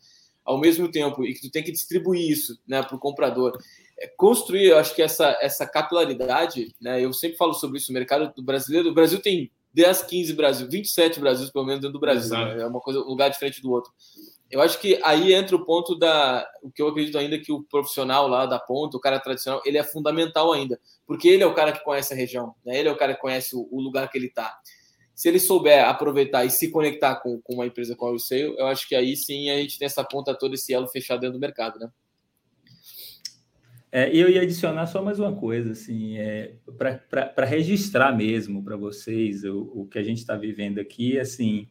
[0.44, 3.58] Ao mesmo tempo, e que tu tem que distribuir isso né, para o comprador.
[4.00, 7.94] É, construir, eu acho que essa, essa capilaridade, né, eu sempre falo sobre isso, o
[7.94, 12.00] mercado do brasileiro, o Brasil tem 10, 15 Brasil, 27 Brasil, pelo menos, dentro do
[12.00, 12.38] Brasil.
[12.38, 12.62] Né?
[12.62, 13.92] É uma coisa, um lugar diferente do outro.
[14.56, 16.50] Eu acho que aí entra o ponto da.
[16.63, 19.78] O que eu acredito ainda que o profissional lá da ponta, o cara tradicional, ele
[19.78, 20.80] é fundamental ainda.
[21.06, 22.80] Porque ele é o cara que conhece a região, né?
[22.80, 24.58] ele é o cara que conhece o, o lugar que ele está.
[25.13, 28.65] Se ele souber aproveitar e se conectar com, com uma empresa como a Sale, eu
[28.68, 31.41] acho que aí sim a gente tem essa ponta toda, esse elo fechado dentro do
[31.41, 31.89] mercado, né?
[33.91, 39.44] É, eu ia adicionar só mais uma coisa, assim, é, para registrar mesmo para vocês
[39.44, 41.68] o, o, que a gente está vivendo aqui, assim,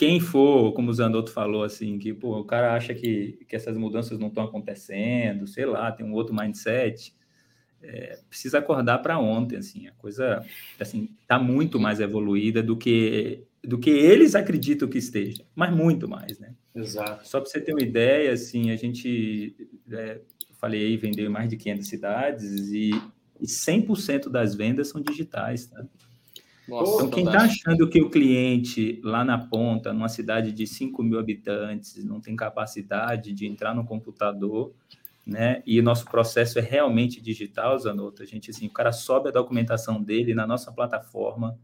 [0.00, 3.76] quem for, como o Zanotto falou, assim, que pô, o cara acha que, que essas
[3.76, 7.14] mudanças não estão acontecendo, sei lá, tem um outro mindset,
[7.82, 10.42] é, precisa acordar para ontem, assim, a coisa,
[10.80, 16.08] assim, está muito mais evoluída do que do que eles acreditam que esteja, mas muito
[16.08, 16.54] mais, né?
[16.74, 17.28] Exato.
[17.28, 19.54] Só para você ter uma ideia, assim, a gente
[19.92, 20.22] é,
[20.54, 22.88] falei aí, vendeu em mais de 500 cidades e,
[23.38, 25.84] e 100% das vendas são digitais, tá?
[26.70, 31.02] Nossa, então, quem está achando que o cliente lá na ponta, numa cidade de 5
[31.02, 34.72] mil habitantes, não tem capacidade de entrar no computador,
[35.26, 35.62] né?
[35.66, 38.22] E nosso processo é realmente digital, Zanota.
[38.22, 41.58] A gente, assim, o cara sobe a documentação dele na nossa plataforma,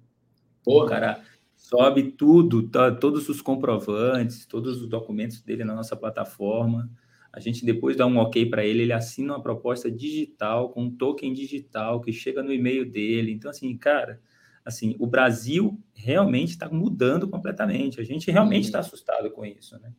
[0.64, 0.84] Porra.
[0.84, 1.22] o cara
[1.56, 6.90] sobe tudo, tá, todos os comprovantes, todos os documentos dele na nossa plataforma.
[7.32, 10.90] A gente depois dá um ok para ele, ele assina uma proposta digital com um
[10.90, 13.30] token digital que chega no e-mail dele.
[13.30, 14.20] Então, assim, cara,
[14.66, 18.00] assim, o Brasil realmente está mudando completamente.
[18.00, 18.84] A gente realmente está uhum.
[18.84, 19.92] assustado com isso, né?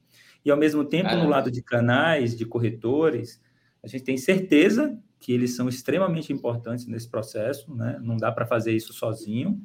[0.46, 1.24] E ao mesmo tempo, Caramba.
[1.24, 3.42] no lado de canais, de corretores,
[3.82, 7.98] a gente tem certeza que eles são extremamente importantes nesse processo, né?
[8.02, 9.60] Não dá para fazer isso sozinho,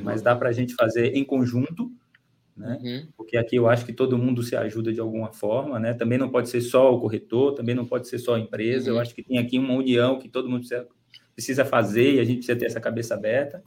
[0.00, 1.92] mas dá para a gente fazer em conjunto
[2.56, 2.78] né?
[2.80, 3.08] Uhum.
[3.16, 5.92] Porque aqui eu acho que todo mundo se ajuda de alguma forma, né?
[5.92, 8.90] Também não pode ser só o corretor, também não pode ser só a empresa.
[8.90, 8.96] Uhum.
[8.96, 10.88] Eu acho que tem aqui uma união que todo mundo precisa,
[11.34, 13.62] precisa fazer e a gente precisa ter essa cabeça aberta.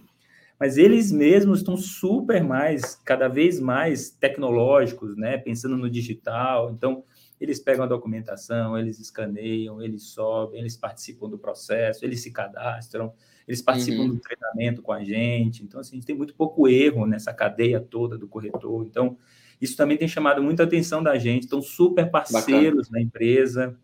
[0.60, 5.38] Mas eles mesmos estão super mais, cada vez mais tecnológicos, né?
[5.38, 6.72] Pensando no digital.
[6.72, 7.04] Então,
[7.40, 13.14] eles pegam a documentação, eles escaneiam, eles sobem, eles participam do processo, eles se cadastram
[13.48, 14.10] eles participam uhum.
[14.10, 15.64] do treinamento com a gente.
[15.64, 18.86] Então, assim, a gente tem muito pouco erro nessa cadeia toda do corretor.
[18.86, 19.18] Então,
[19.62, 21.44] isso também tem chamado muita atenção da gente.
[21.44, 22.92] Estão super parceiros Bacana.
[22.92, 23.80] na empresa.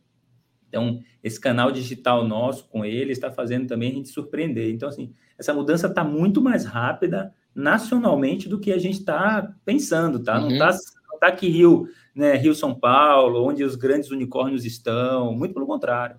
[0.73, 4.71] Então, esse canal digital nosso com eles está fazendo também a gente surpreender.
[4.71, 10.19] Então, assim, essa mudança está muito mais rápida nacionalmente do que a gente está pensando,
[10.19, 10.39] tá?
[10.39, 10.49] Uhum.
[10.49, 10.71] Não está
[11.19, 16.15] tá aqui Rio, né, Rio São Paulo, onde os grandes unicórnios estão, muito pelo contrário.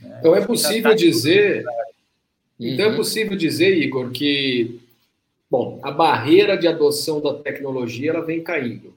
[0.00, 0.18] Né?
[0.20, 1.64] Então é possível tá dizer
[2.60, 2.94] então é uhum.
[2.94, 4.80] é possível dizer, Igor, que
[5.50, 8.94] bom, a barreira de adoção da tecnologia ela vem caindo.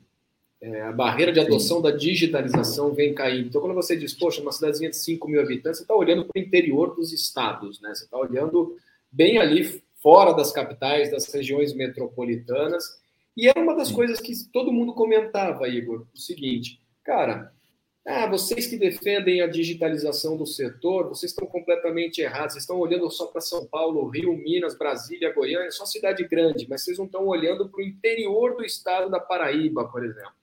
[0.63, 1.83] É, a barreira de adoção Sim.
[1.83, 3.47] da digitalização vem caindo.
[3.49, 6.39] Então, quando você diz, poxa, uma cidadezinha de 5 mil habitantes, você está olhando para
[6.39, 7.93] o interior dos estados, né?
[7.93, 8.77] Você está olhando
[9.11, 12.97] bem ali fora das capitais, das regiões metropolitanas.
[13.35, 13.95] E é uma das Sim.
[13.95, 17.51] coisas que todo mundo comentava, Igor, o seguinte, cara,
[18.07, 22.53] ah, vocês que defendem a digitalização do setor, vocês estão completamente errados.
[22.53, 26.85] Vocês estão olhando só para São Paulo, Rio, Minas, Brasília, Goiânia, só cidade grande, mas
[26.85, 30.42] vocês não estão olhando para o interior do estado da Paraíba, por exemplo.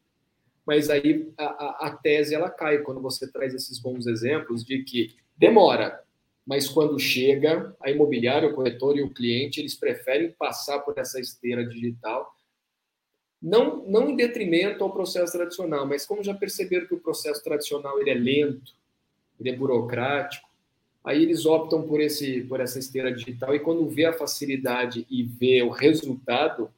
[0.71, 4.85] Mas aí a, a, a tese ela cai quando você traz esses bons exemplos de
[4.85, 6.01] que demora,
[6.47, 11.19] mas quando chega, a imobiliária, o corretor e o cliente, eles preferem passar por essa
[11.19, 12.33] esteira digital
[13.43, 18.01] não, não em detrimento ao processo tradicional, mas como já perceberam que o processo tradicional
[18.01, 18.73] ele é lento,
[19.41, 20.49] ele é burocrático,
[21.03, 25.25] aí eles optam por, esse, por essa esteira digital e quando vê a facilidade e
[25.25, 26.71] vê o resultado,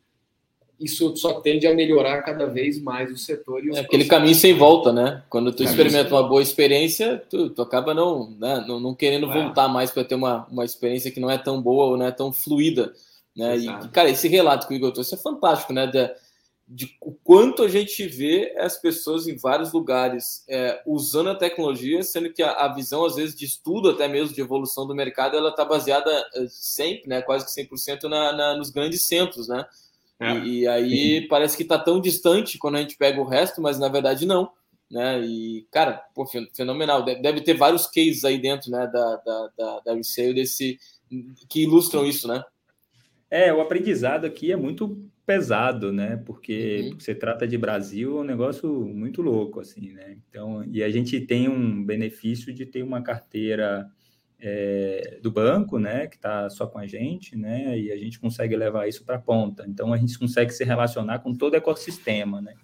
[0.82, 3.64] isso só tende a melhorar cada vez mais o setor.
[3.64, 5.22] E é aquele caminho sem volta, né?
[5.30, 8.64] Quando tu experimenta uma boa experiência, tu, tu acaba não, né?
[8.66, 9.32] não, não querendo é.
[9.32, 12.10] voltar mais para ter uma, uma experiência que não é tão boa ou não é
[12.10, 12.92] tão fluida.
[13.36, 13.58] Né?
[13.58, 15.86] E, cara, esse relato que o Igor trouxe é fantástico, né?
[15.86, 16.10] De,
[16.66, 22.02] de o quanto a gente vê as pessoas em vários lugares é, usando a tecnologia,
[22.02, 25.36] sendo que a, a, visão, às vezes, de estudo, até mesmo de evolução do mercado,
[25.36, 29.64] ela está baseada é, sempre, né, quase que 100% na, na, nos grandes centros, né?
[30.22, 31.28] É, e, e, aí sim.
[31.28, 34.50] parece que está tão distante quando a gente pega o resto, mas na verdade não.
[34.90, 35.20] Né?
[35.24, 37.02] E, cara, pô, fenomenal.
[37.02, 40.78] Deve ter vários cases aí dentro né, da, da, da, da Resale desse,
[41.48, 42.44] que ilustram isso, né?
[43.30, 46.22] É, o aprendizado aqui é muito pesado, né?
[46.26, 47.00] Porque, uhum.
[47.00, 50.18] você trata de Brasil, é um negócio muito louco, assim, né?
[50.28, 53.90] Então, e a gente tem um benefício de ter uma carteira
[54.44, 56.08] é, do banco, né?
[56.08, 57.78] Que está só com a gente, né?
[57.78, 59.64] E a gente consegue levar isso para a ponta.
[59.68, 62.54] Então, a gente consegue se relacionar com todo o ecossistema, né?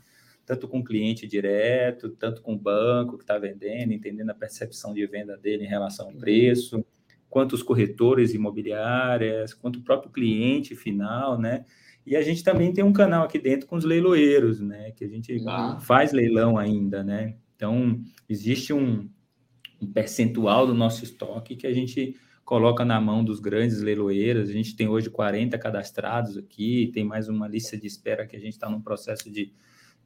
[0.45, 4.93] Tanto com o cliente direto, tanto com o banco que está vendendo, entendendo a percepção
[4.93, 6.85] de venda dele em relação ao preço,
[7.31, 11.65] quanto os corretores imobiliárias, quanto o próprio cliente final, né?
[12.05, 14.91] E a gente também tem um canal aqui dentro com os leiloeiros, né?
[14.93, 15.79] Que a gente ah.
[15.81, 17.37] faz leilão ainda, né?
[17.55, 19.09] Então, existe um,
[19.81, 24.49] um, percentual do nosso estoque que a gente coloca na mão dos grandes leiloeiros.
[24.49, 28.41] A gente tem hoje 40 cadastrados aqui, tem mais uma lista de espera que a
[28.41, 29.53] gente está num processo de,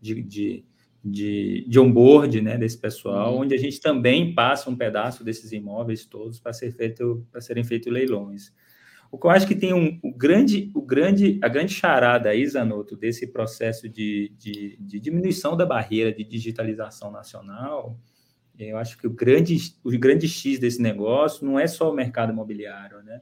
[0.00, 0.64] de, de,
[1.04, 3.42] de, de onboard né, desse pessoal, uhum.
[3.42, 7.62] onde a gente também passa um pedaço desses imóveis todos para ser feito, para serem
[7.62, 8.52] feitos leilões.
[9.12, 12.46] O que eu acho que tem um o grande, o grande, a grande charada aí,
[12.46, 18.00] Zanotto, desse processo de, de, de, diminuição da barreira de digitalização nacional,
[18.58, 22.32] eu acho que o grande, o grande X desse negócio não é só o mercado
[22.32, 23.20] imobiliário, né?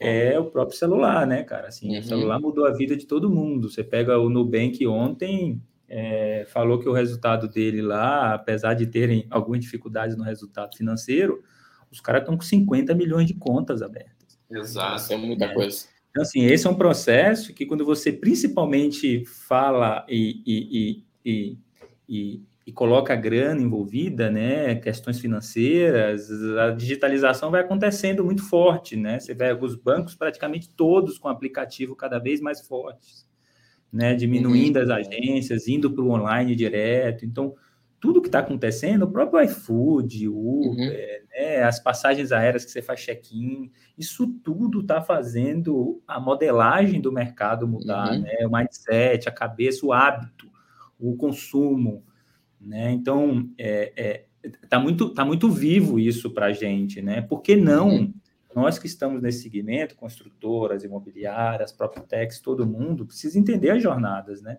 [0.00, 1.68] É o próprio celular, né, cara?
[1.68, 2.00] Assim, uhum.
[2.00, 3.68] o celular mudou a vida de todo mundo.
[3.68, 9.26] Você pega o Nubank ontem, é, falou que o resultado dele lá, apesar de terem
[9.28, 11.42] algumas dificuldades no resultado financeiro,
[11.90, 14.38] os caras estão com 50 milhões de contas abertas.
[14.50, 15.54] Exato, é muita é.
[15.54, 15.86] coisa.
[16.10, 21.58] Então, assim, esse é um processo que quando você principalmente fala e, e, e,
[22.08, 29.18] e, e coloca grana envolvida, né, questões financeiras, a digitalização vai acontecendo muito forte, né?
[29.18, 33.26] Você vê os bancos praticamente todos com aplicativo cada vez mais fortes,
[33.90, 34.82] né, diminuindo uhum.
[34.82, 37.24] as agências, indo para o online direto.
[37.24, 37.54] Então,
[37.98, 41.26] tudo que está acontecendo, o próprio iFood, Uber, uhum.
[41.30, 47.10] né, as passagens aéreas que você faz check-in, isso tudo está fazendo a modelagem do
[47.10, 48.20] mercado mudar, uhum.
[48.20, 50.46] né, o mindset, a cabeça, o hábito,
[51.00, 52.04] o consumo,
[52.68, 52.92] né?
[52.92, 57.22] Então, é, é, tá muito, tá muito vivo isso para a gente, né?
[57.22, 58.14] Por que não uhum.
[58.54, 64.42] nós que estamos nesse segmento, construtoras, imobiliárias, próprio Tex, todo mundo precisa entender as jornadas,
[64.42, 64.58] né?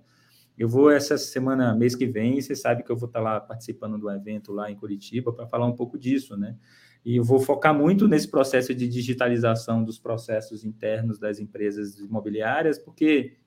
[0.57, 3.97] Eu vou essa semana, mês que vem, você sabe que eu vou estar lá participando
[3.97, 6.57] do evento lá em Curitiba para falar um pouco disso, né?
[7.05, 12.77] E eu vou focar muito nesse processo de digitalização dos processos internos das empresas imobiliárias,
[12.77, 13.37] porque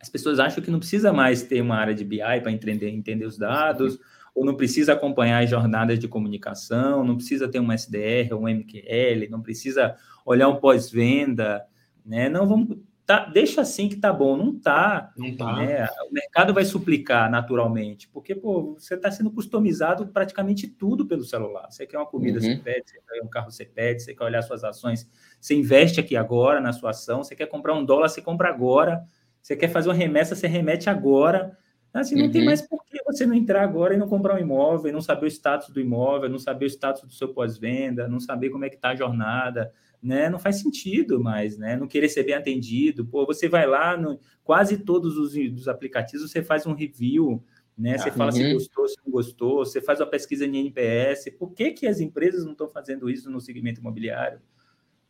[0.00, 3.24] as pessoas acham que não precisa mais ter uma área de BI para entender, entender
[3.24, 3.98] os dados,
[4.34, 8.48] ou não precisa acompanhar as jornadas de comunicação, não precisa ter um SDR ou um
[8.48, 11.64] MQL, não precisa olhar um pós-venda,
[12.06, 12.28] né?
[12.28, 15.10] Não vamos tá, deixa assim que tá bom, não tá.
[15.16, 15.56] Não tá.
[15.56, 15.88] Né?
[16.10, 21.70] O mercado vai suplicar naturalmente, porque pô, você está sendo customizado praticamente tudo pelo celular.
[21.70, 22.44] Você quer uma comida, uhum.
[22.44, 25.08] você pede, você quer um carro, você pede, você quer olhar suas ações,
[25.40, 29.02] você investe aqui agora na sua ação, você quer comprar um dólar, você compra agora,
[29.42, 31.56] você quer fazer uma remessa, você remete agora.
[31.92, 32.30] Assim, não uhum.
[32.30, 35.26] tem mais por que você não entrar agora e não comprar um imóvel, não saber
[35.26, 38.68] o status do imóvel, não saber o status do seu pós-venda, não saber como é
[38.68, 39.72] que está a jornada,
[40.02, 40.28] né?
[40.28, 41.76] Não faz sentido mais, né?
[41.76, 43.06] Não querer ser bem atendido.
[43.06, 47.42] Pô, você vai lá, no, quase todos os, os aplicativos, você faz um review,
[47.76, 47.96] né?
[47.96, 48.36] Você fala uhum.
[48.36, 51.30] se gostou, se não gostou, você faz uma pesquisa em NPS.
[51.38, 54.40] Por que, que as empresas não estão fazendo isso no segmento imobiliário?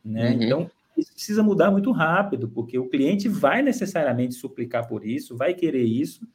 [0.03, 0.29] Né?
[0.29, 0.43] Uhum.
[0.43, 5.53] Então, isso precisa mudar muito rápido, porque o cliente vai necessariamente suplicar por isso, vai
[5.53, 6.27] querer isso,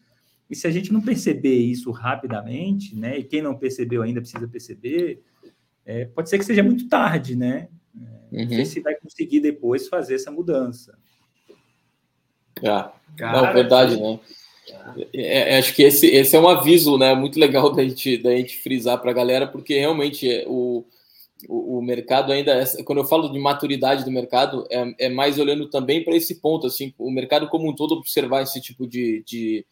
[0.48, 3.18] e se a gente não perceber isso rapidamente, né?
[3.18, 5.22] E quem não percebeu ainda precisa perceber,
[5.84, 7.68] é, pode ser que seja muito tarde, né?
[8.30, 8.48] Uhum.
[8.48, 10.98] Ver se vai conseguir depois fazer essa mudança.
[12.64, 14.20] Ah, Cara, não, verdade, né?
[15.12, 18.30] É, é, acho que esse, esse é um aviso né, muito legal da gente, da
[18.30, 20.84] gente frisar para a galera, porque realmente é, o,
[21.48, 25.38] o, o, mercado ainda, é, quando eu falo de maturidade do mercado, é, é mais
[25.38, 29.22] olhando também para esse ponto, assim, o mercado como um todo observar esse tipo de,
[29.26, 29.66] de,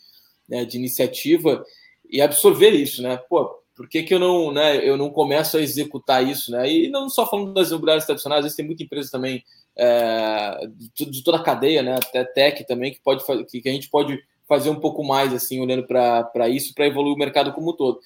[0.48, 1.64] né, de iniciativa
[2.11, 3.16] e absorver isso, né?
[3.29, 6.70] Pô, por que, que eu não, né, eu não começo a executar isso, né?
[6.70, 9.42] E não só falando das imobiliárias tradicionais, às vezes tem muita empresa também
[9.77, 11.94] é, de, de, toda a cadeia, né?
[11.94, 15.61] Até tech também que pode que, que a gente pode fazer um pouco mais assim,
[15.61, 18.01] olhando para isso, para evoluir o mercado como um todo.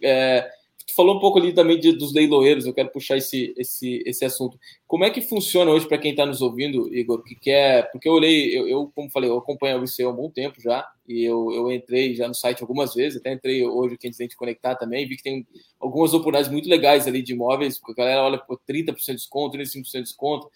[0.00, 0.48] É,
[0.98, 4.58] falou um pouco ali também de, dos leiloeiros, eu quero puxar esse, esse, esse assunto.
[4.84, 7.88] Como é que funciona hoje para quem está nos ouvindo, Igor, que quer.
[7.92, 10.60] Porque eu olhei, eu, eu, como falei, eu acompanho o ICE há um bom tempo
[10.60, 14.18] já, e eu, eu entrei já no site algumas vezes, até entrei hoje aqui antes
[14.18, 15.46] de conectar também, vi que tem
[15.78, 19.56] algumas oportunidades muito legais ali de imóveis, porque a galera olha por 30% de desconto,
[19.56, 20.50] 35% de desconto.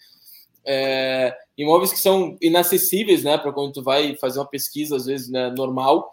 [0.65, 5.29] É, imóveis que são inacessíveis, né, para quando tu vai fazer uma pesquisa, às vezes,
[5.29, 6.11] né, normal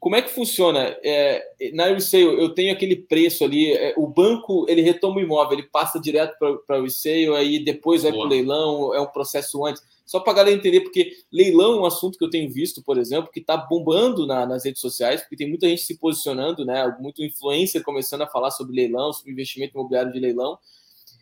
[0.00, 0.96] como é que funciona?
[1.02, 5.58] É, na resale, eu tenho aquele preço ali, é, o banco ele retoma o imóvel,
[5.58, 9.64] ele passa direto para o resale, aí depois vai para o leilão, é um processo
[9.66, 9.82] antes.
[10.06, 12.96] Só para a galera entender, porque leilão é um assunto que eu tenho visto, por
[12.96, 16.96] exemplo, que está bombando na, nas redes sociais, porque tem muita gente se posicionando, né?
[16.98, 20.58] Muito influencer começando a falar sobre leilão, sobre investimento imobiliário de leilão.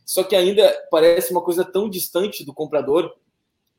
[0.05, 3.12] Só que ainda parece uma coisa tão distante do comprador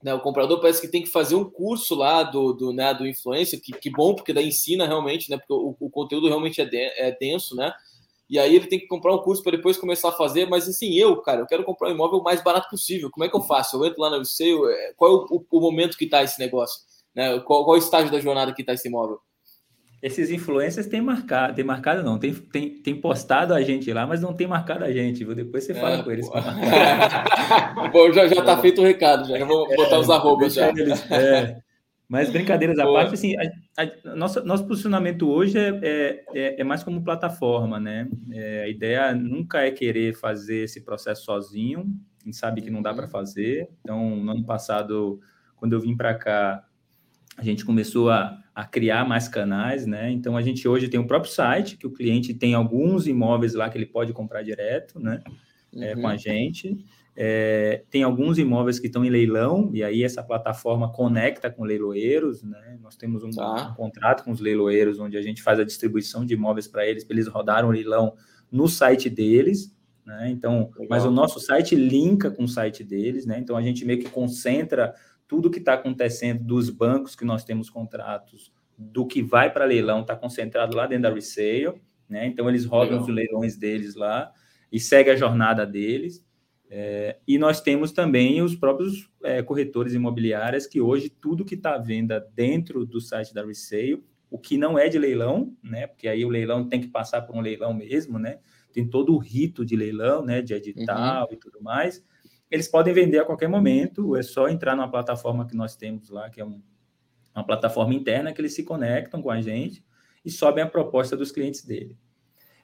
[0.03, 3.07] né, o comprador parece que tem que fazer um curso lá do, do, né, do
[3.07, 5.37] influencer, que, que bom, porque daí ensina realmente, né?
[5.37, 7.73] Porque o, o conteúdo realmente é, de, é denso, né?
[8.29, 10.93] E aí ele tem que comprar um curso para depois começar a fazer, mas assim,
[10.93, 13.09] eu, cara, eu quero comprar um imóvel o mais barato possível.
[13.09, 13.77] Como é que eu faço?
[13.77, 14.63] Eu entro lá no seu,
[14.97, 16.81] qual é o, o, momento que está esse negócio?
[17.15, 17.39] Né?
[17.39, 19.21] Qual, qual é o estágio da jornada que está esse imóvel?
[20.01, 24.21] Esses influencers têm marcado, tem marcado não, tem, tem, tem postado a gente lá, mas
[24.21, 25.33] não tem marcado a gente, viu?
[25.33, 26.29] Depois você fala é, com eles.
[27.91, 30.69] Bom, já, já tá feito o recado, já, já vou botar é, os arrobas já.
[30.69, 31.57] Eles, é.
[32.07, 36.63] Mas brincadeiras à parte, assim, a, a, nosso, nosso posicionamento hoje é, é, é, é
[36.63, 38.07] mais como plataforma, né?
[38.31, 41.85] É, a ideia nunca é querer fazer esse processo sozinho,
[42.21, 43.11] a gente sabe que não dá para uhum.
[43.11, 43.67] fazer.
[43.81, 45.19] Então, no ano passado,
[45.57, 46.63] quando eu vim para cá,
[47.37, 50.09] a gente começou a, a criar mais canais, né?
[50.09, 53.69] Então a gente hoje tem o próprio site que o cliente tem alguns imóveis lá
[53.69, 55.21] que ele pode comprar direto, né?
[55.71, 55.83] Uhum.
[55.83, 56.17] É, com a uhum.
[56.17, 56.83] gente.
[57.15, 62.41] É, tem alguns imóveis que estão em leilão e aí essa plataforma conecta com leiloeiros,
[62.41, 62.79] né?
[62.81, 63.69] Nós temos um, tá.
[63.69, 67.03] um contrato com os leiloeiros onde a gente faz a distribuição de imóveis para eles,
[67.03, 68.15] para eles rodarem o leilão
[68.51, 69.71] no site deles.
[70.03, 70.31] Né?
[70.31, 70.87] Então, Legal.
[70.89, 73.37] mas o nosso site linka com o site deles, né?
[73.37, 74.95] Então a gente meio que concentra
[75.27, 80.01] tudo que está acontecendo dos bancos que nós temos contratos, do que vai para leilão,
[80.01, 82.27] está concentrado lá dentro da resale, né?
[82.27, 83.01] Então eles rodam Legal.
[83.01, 84.31] os leilões deles lá
[84.71, 86.25] e segue a jornada deles.
[86.69, 91.75] É, e nós temos também os próprios é, corretores imobiliários que hoje tudo que está
[91.75, 95.87] à venda dentro do site da resale, o que não é de leilão, né?
[95.87, 98.39] Porque aí o leilão tem que passar por um leilão mesmo, né?
[98.71, 100.41] Tem todo o rito de leilão, né?
[100.41, 101.33] De edital uhum.
[101.33, 102.03] e tudo mais
[102.49, 106.29] eles podem vender a qualquer momento, é só entrar numa plataforma que nós temos lá,
[106.29, 106.61] que é um,
[107.35, 109.83] uma plataforma interna, que eles se conectam com a gente
[110.23, 111.97] e sobem a proposta dos clientes dele.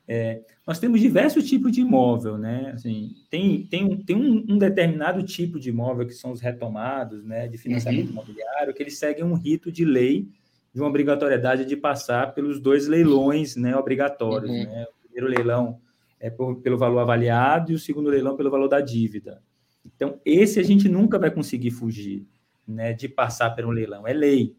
[0.06, 2.72] É, nós temos diversos tipos de imóvel, né?
[2.74, 7.48] Assim, tem tem, tem um, um, determinado tipo de imóvel que são os retomados, né,
[7.48, 8.12] de financiamento uhum.
[8.12, 10.28] imobiliário, que eles seguem um rito de lei
[10.74, 14.64] de uma obrigatoriedade de passar pelos dois leilões, né, obrigatórios, uhum.
[14.64, 14.86] né?
[14.90, 15.80] O primeiro leilão
[16.20, 19.42] é por, pelo valor avaliado e o segundo leilão pelo valor da dívida.
[19.86, 22.26] Então, esse a gente nunca vai conseguir fugir,
[22.68, 24.56] né, de passar por um leilão, é lei.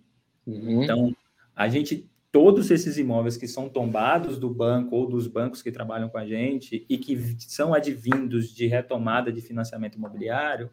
[0.46, 0.82] Uhum.
[0.82, 1.16] Então,
[1.56, 6.08] a gente, todos esses imóveis que são tombados do banco ou dos bancos que trabalham
[6.08, 10.70] com a gente e que são advindos de retomada de financiamento imobiliário,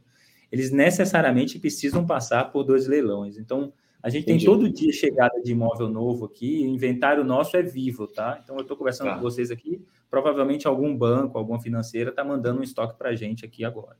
[0.51, 3.37] eles necessariamente precisam passar por dois leilões.
[3.37, 3.71] Então,
[4.03, 4.45] a gente Entendi.
[4.45, 8.39] tem todo dia chegada de imóvel novo aqui, o inventário nosso é vivo, tá?
[8.43, 9.15] Então, eu estou conversando tá.
[9.15, 13.45] com vocês aqui, provavelmente algum banco, alguma financeira está mandando um estoque para a gente
[13.45, 13.95] aqui agora.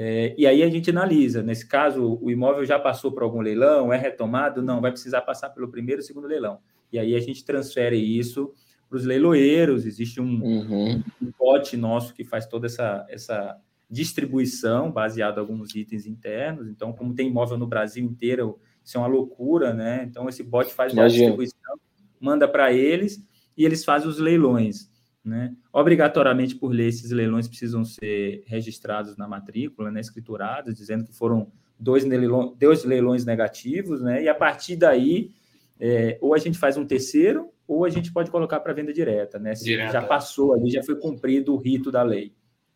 [0.00, 1.42] É, e aí a gente analisa.
[1.42, 4.62] Nesse caso, o imóvel já passou por algum leilão, é retomado?
[4.62, 6.60] Não, vai precisar passar pelo primeiro e segundo leilão.
[6.92, 8.52] E aí a gente transfere isso
[8.88, 9.84] para os leiloeiros.
[9.84, 11.02] Existe um, uhum.
[11.20, 13.58] um pote nosso que faz toda essa, essa
[13.90, 16.68] distribuição baseado em alguns itens internos.
[16.68, 20.06] Então, como tem imóvel no Brasil inteiro, isso é uma loucura, né?
[20.08, 21.74] Então, esse bot faz a distribuição,
[22.20, 23.20] manda para eles
[23.56, 24.88] e eles fazem os leilões.
[25.24, 25.54] Né?
[25.72, 31.50] Obrigatoriamente, por lei, esses leilões precisam ser registrados na matrícula, né, escriturados, dizendo que foram
[31.78, 34.22] dois leilões, dois leilões negativos, né?
[34.22, 35.30] e a partir daí,
[35.78, 39.38] é, ou a gente faz um terceiro, ou a gente pode colocar para venda direta.
[39.38, 39.52] Né?
[39.52, 39.92] direta.
[39.92, 42.32] Já passou ali, já foi cumprido o rito da lei.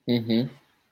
[0.07, 0.49] Uhum.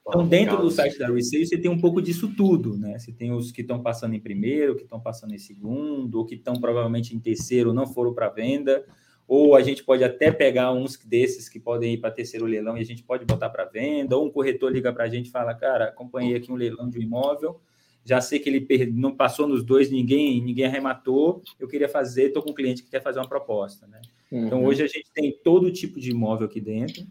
[0.08, 2.98] Então, dentro do site da Resale, você tem um pouco disso tudo, né?
[2.98, 6.34] Você tem os que estão passando em primeiro, que estão passando em segundo, ou que
[6.34, 8.84] estão provavelmente em terceiro, não foram para venda
[9.30, 12.80] ou a gente pode até pegar uns desses que podem ir para terceiro leilão e
[12.80, 15.54] a gente pode botar para venda, ou um corretor liga para a gente e fala,
[15.54, 17.60] cara, acompanhei aqui um leilão de um imóvel,
[18.04, 22.42] já sei que ele não passou nos dois, ninguém ninguém arrematou, eu queria fazer, estou
[22.42, 23.86] com um cliente que quer fazer uma proposta.
[23.86, 24.00] Né?
[24.26, 24.46] Então, uhum.
[24.46, 27.06] Então, hoje a gente tem todo tipo de imóvel aqui dentro.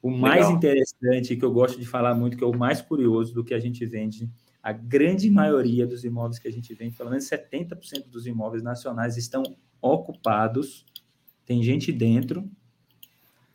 [0.00, 0.52] O mais Legal.
[0.52, 3.58] interessante, que eu gosto de falar muito, que é o mais curioso do que a
[3.58, 4.30] gente vende,
[4.62, 9.16] a grande maioria dos imóveis que a gente vende, pelo menos 70% dos imóveis nacionais
[9.16, 9.42] estão
[9.82, 10.86] ocupados
[11.46, 12.44] tem gente dentro.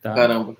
[0.00, 0.14] Tá?
[0.14, 0.56] Caramba.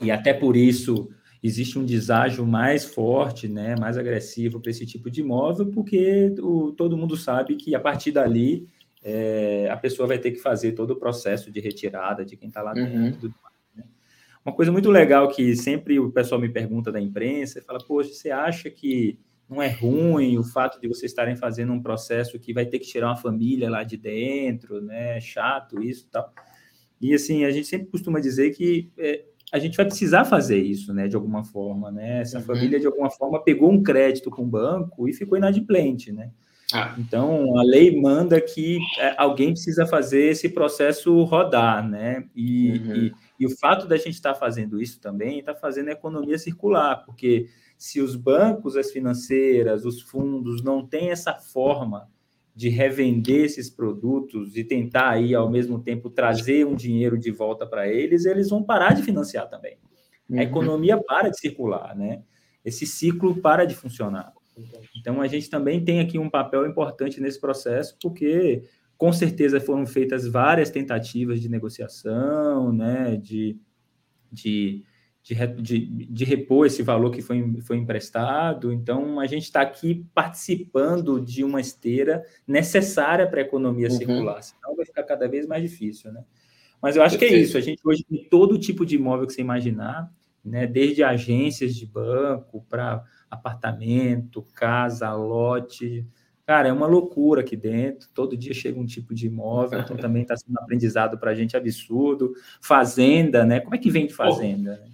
[0.00, 1.10] E até por isso
[1.42, 6.72] existe um deságio mais forte, né, mais agressivo para esse tipo de imóvel, porque o,
[6.72, 8.68] todo mundo sabe que a partir dali
[9.02, 12.62] é, a pessoa vai ter que fazer todo o processo de retirada de quem está
[12.62, 12.84] lá uhum.
[12.84, 13.28] dentro.
[13.28, 13.34] Uhum.
[13.74, 13.84] Né?
[14.44, 18.30] Uma coisa muito legal que sempre o pessoal me pergunta da imprensa, fala, poxa, você
[18.30, 19.18] acha que
[19.48, 22.86] não é ruim o fato de vocês estarem fazendo um processo que vai ter que
[22.86, 25.16] tirar uma família lá de dentro, né?
[25.16, 26.32] É chato isso e tal.
[27.00, 30.92] E assim, a gente sempre costuma dizer que é, a gente vai precisar fazer isso,
[30.92, 31.08] né?
[31.08, 32.20] De alguma forma, né?
[32.20, 32.44] Essa uhum.
[32.44, 36.30] família, de alguma forma, pegou um crédito com o banco e ficou inadimplente, né?
[36.72, 36.94] Ah.
[36.98, 42.24] Então, a lei manda que é, alguém precisa fazer esse processo rodar, né?
[42.34, 42.94] E, uhum.
[42.96, 46.38] e, e o fato da gente estar tá fazendo isso também está fazendo a economia
[46.38, 52.08] circular, porque se os bancos, as financeiras, os fundos não têm essa forma
[52.60, 57.66] de revender esses produtos e tentar aí ao mesmo tempo trazer um dinheiro de volta
[57.66, 59.78] para eles, eles vão parar de financiar também.
[60.28, 60.38] Uhum.
[60.38, 62.22] A economia para de circular, né?
[62.62, 64.34] Esse ciclo para de funcionar.
[64.94, 68.64] Então a gente também tem aqui um papel importante nesse processo, porque
[68.98, 73.58] com certeza foram feitas várias tentativas de negociação, né, de,
[74.30, 74.84] de
[75.22, 78.72] de, de, de, repor esse valor que foi, foi emprestado.
[78.72, 83.96] Então, a gente está aqui participando de uma esteira necessária para a economia uhum.
[83.96, 86.24] circular, senão vai ficar cada vez mais difícil, né?
[86.80, 87.34] Mas eu acho Perfeito.
[87.34, 87.58] que é isso.
[87.58, 90.10] A gente hoje tem todo tipo de imóvel que você imaginar,
[90.42, 90.66] né?
[90.66, 96.06] desde agências de banco para apartamento, casa, lote.
[96.46, 98.08] Cara, é uma loucura aqui dentro.
[98.14, 101.34] Todo dia chega um tipo de imóvel, então também está sendo um aprendizado para a
[101.34, 102.32] gente absurdo.
[102.62, 103.60] Fazenda, né?
[103.60, 104.82] Como é que vem de fazenda?
[104.82, 104.89] Oh.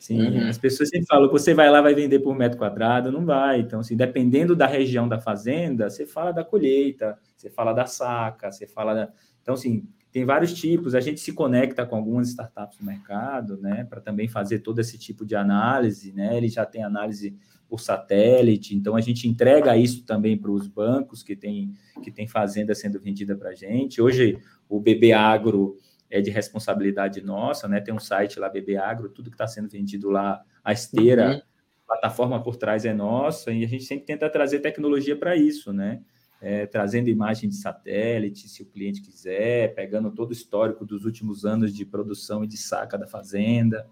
[0.00, 0.48] Sim, uhum.
[0.48, 3.60] as pessoas sempre falam você vai lá vai vender por metro quadrado, não vai.
[3.60, 8.50] Então, assim, dependendo da região da fazenda, você fala da colheita, você fala da saca,
[8.50, 9.12] você fala da...
[9.42, 10.94] Então, assim, tem vários tipos.
[10.94, 14.98] A gente se conecta com algumas startups no mercado, né, para também fazer todo esse
[14.98, 16.34] tipo de análise, né?
[16.34, 17.36] Ele já tem análise
[17.68, 21.72] por satélite, então a gente entrega isso também para os bancos que tem
[22.02, 24.00] que tem fazenda sendo vendida para a gente.
[24.00, 24.38] Hoje
[24.68, 25.76] o BB Agro
[26.10, 27.80] é de responsabilidade nossa, né?
[27.80, 31.36] Tem um site lá, BB Agro, tudo que está sendo vendido lá, a esteira, uhum.
[31.36, 35.72] a plataforma por trás é nossa, e a gente sempre tenta trazer tecnologia para isso,
[35.72, 36.00] né?
[36.42, 41.44] É, trazendo imagem de satélite, se o cliente quiser, pegando todo o histórico dos últimos
[41.44, 43.86] anos de produção e de saca da fazenda.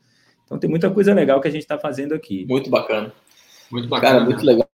[0.44, 2.46] Então tem muita coisa legal que a gente está fazendo aqui.
[2.48, 3.12] Muito bacana.
[3.70, 4.12] Muito bacana.
[4.12, 4.67] Cara, muito legal.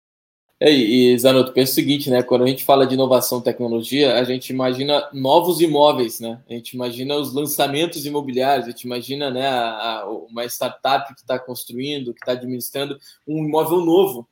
[0.65, 2.23] É, e, Zanotto, pensa o seguinte, né?
[2.23, 6.41] Quando a gente fala de inovação tecnologia, a gente imagina novos imóveis, né?
[6.49, 11.19] A gente imagina os lançamentos imobiliários, a gente imagina né, a, a, uma startup que
[11.19, 12.97] está construindo, que está administrando
[13.27, 14.25] um imóvel novo,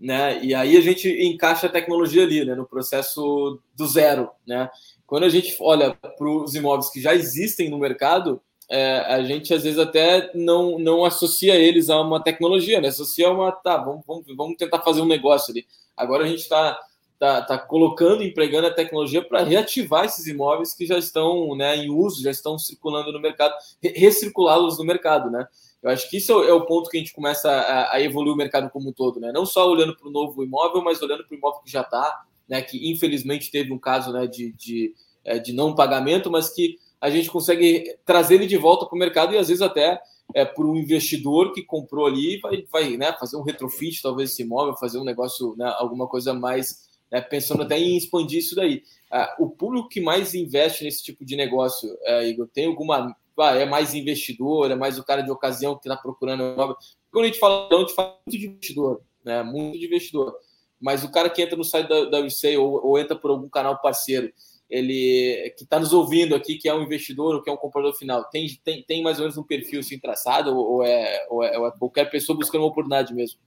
[0.00, 0.42] né?
[0.42, 2.54] E aí a gente encaixa a tecnologia ali, né?
[2.54, 4.70] No processo do zero, né?
[5.06, 9.52] Quando a gente olha para os imóveis que já existem no mercado, é, a gente
[9.52, 12.88] às vezes até não, não associa eles a uma tecnologia, né?
[12.88, 15.66] Associa uma, tá, vamos, vamos, vamos tentar fazer um negócio ali.
[15.96, 16.78] Agora a gente está
[17.18, 21.90] tá, tá colocando, empregando a tecnologia para reativar esses imóveis que já estão né, em
[21.90, 25.46] uso, já estão circulando no mercado, recirculá-los no mercado, né?
[25.82, 28.36] Eu acho que isso é o ponto que a gente começa a, a evoluir o
[28.36, 29.30] mercado como um todo, né?
[29.32, 32.24] Não só olhando para o novo imóvel, mas olhando para o imóvel que já está,
[32.48, 32.62] né?
[32.62, 37.10] Que infelizmente teve um caso né, de, de, é, de não pagamento, mas que a
[37.10, 40.00] gente consegue trazer ele de volta para o mercado e às vezes até
[40.34, 44.42] é, por um investidor que comprou ali vai, vai né, fazer um retrofit, talvez esse
[44.42, 48.82] imóvel, fazer um negócio, né, alguma coisa mais, né, pensando até em expandir isso daí.
[49.12, 53.14] Ah, o público que mais investe nesse tipo de negócio, é, Igor, tem alguma.
[53.38, 56.76] Ah, é mais investidor, é mais o cara de ocasião que está procurando imóvel.
[57.12, 60.34] Quando a gente fala, a gente fala muito de investidor, né, muito de investidor.
[60.80, 63.48] Mas o cara que entra no site da, da UCA ou, ou entra por algum
[63.50, 64.32] canal parceiro
[64.68, 67.94] ele que está nos ouvindo aqui, que é um investidor ou que é um comprador
[67.94, 71.58] final, tem, tem, tem mais ou menos um perfil assim traçado ou é, ou é,
[71.58, 73.38] ou é qualquer pessoa buscando uma oportunidade mesmo?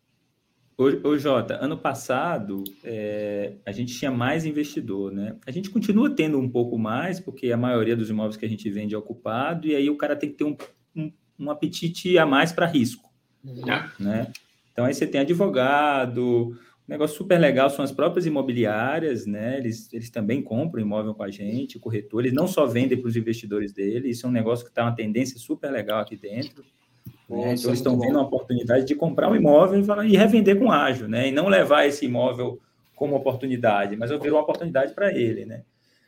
[0.78, 5.36] Ô, ô Jota, ano passado é, a gente tinha mais investidor, né?
[5.45, 8.70] A gente continua tendo um pouco mais, porque a maioria dos imóveis que a gente
[8.70, 10.55] vende é ocupado, e aí o cara tem que ter um,
[10.95, 13.11] um, um apetite a mais para risco,
[13.43, 13.65] uhum.
[13.99, 14.32] né?
[14.72, 16.55] Então aí você tem advogado,
[16.88, 19.57] negócio super legal são as próprias imobiliárias, né?
[19.57, 23.15] Eles, eles também compram imóvel com a gente, corretor, eles não só vendem para os
[23.15, 26.63] investidores dele, isso é um negócio que está uma tendência super legal aqui dentro.
[27.29, 27.53] Né?
[27.53, 31.27] Então, eles estão vendo uma oportunidade de comprar um imóvel e, revender com ágil, né?
[31.27, 32.59] E não levar esse imóvel
[32.95, 35.63] como oportunidade, mas eu ver uma oportunidade para ele, né?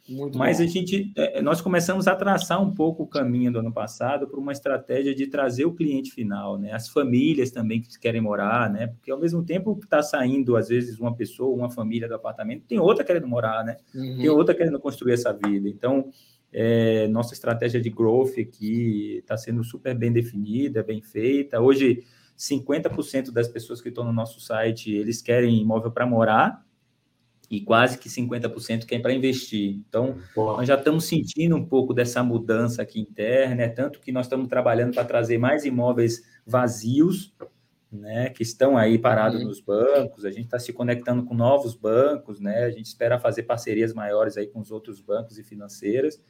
[0.10, 0.64] Muito Mas bom.
[0.64, 4.39] a gente, é, nós começamos a traçar um pouco o caminho do ano passado para
[4.39, 6.74] uma estratégia de trazer o cliente final, né?
[6.74, 8.88] As famílias também que querem morar, né?
[8.88, 12.66] Porque ao mesmo tempo que está saindo, às vezes, uma pessoa, uma família do apartamento,
[12.68, 13.78] tem outra querendo morar, né?
[13.93, 14.18] Uhum.
[14.18, 15.70] Tem outra querendo construir essa vida.
[15.70, 16.10] Então,
[16.51, 21.62] é, nossa estratégia de growth aqui está sendo super bem definida, bem feita.
[21.62, 22.03] Hoje,
[22.38, 26.66] 50% das pessoas que estão no nosso site, eles querem imóvel para morar,
[27.50, 29.82] e quase que 50% que é para investir.
[29.88, 34.28] Então, nós já estamos sentindo um pouco dessa mudança aqui interna, é tanto que nós
[34.28, 37.34] estamos trabalhando para trazer mais imóveis vazios,
[37.91, 39.47] né, que estão aí parados uhum.
[39.47, 43.43] nos bancos, a gente está se conectando com novos bancos, né, a gente espera fazer
[43.43, 46.22] parcerias maiores aí com os outros bancos e financeiras,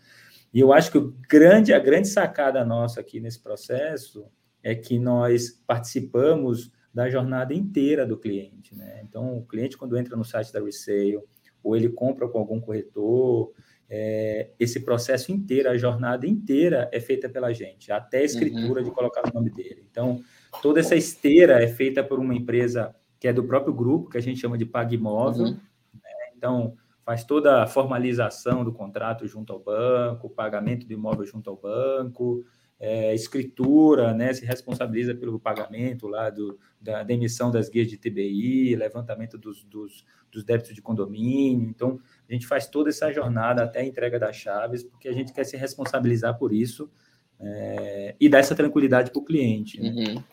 [0.53, 4.25] e eu acho que o grande, a grande sacada nossa aqui nesse processo
[4.63, 10.17] é que nós participamos da jornada inteira do cliente, né, então o cliente quando entra
[10.17, 11.19] no site da Resale,
[11.63, 13.51] ou ele compra com algum corretor,
[13.89, 18.85] é, esse processo inteiro, a jornada inteira é feita pela gente, até a escritura uhum.
[18.87, 19.83] de colocar o nome dele.
[19.89, 20.21] Então,
[20.61, 24.21] toda essa esteira é feita por uma empresa que é do próprio grupo, que a
[24.21, 25.45] gente chama de PagMóvel.
[25.45, 25.59] Uhum.
[25.93, 26.11] Né?
[26.37, 31.57] Então, faz toda a formalização do contrato junto ao banco, pagamento do imóvel junto ao
[31.57, 32.45] banco,
[32.79, 37.97] é, escritura, né, se responsabiliza pelo pagamento lá do, da, da emissão das guias de
[37.97, 41.67] TBI, levantamento dos, dos, dos, débitos de condomínio.
[41.69, 45.33] Então, a gente faz toda essa jornada até a entrega das chaves, porque a gente
[45.33, 46.89] quer se responsabilizar por isso
[47.37, 49.81] é, e dar essa tranquilidade para o cliente.
[49.81, 49.89] Né?
[49.89, 50.23] Uhum.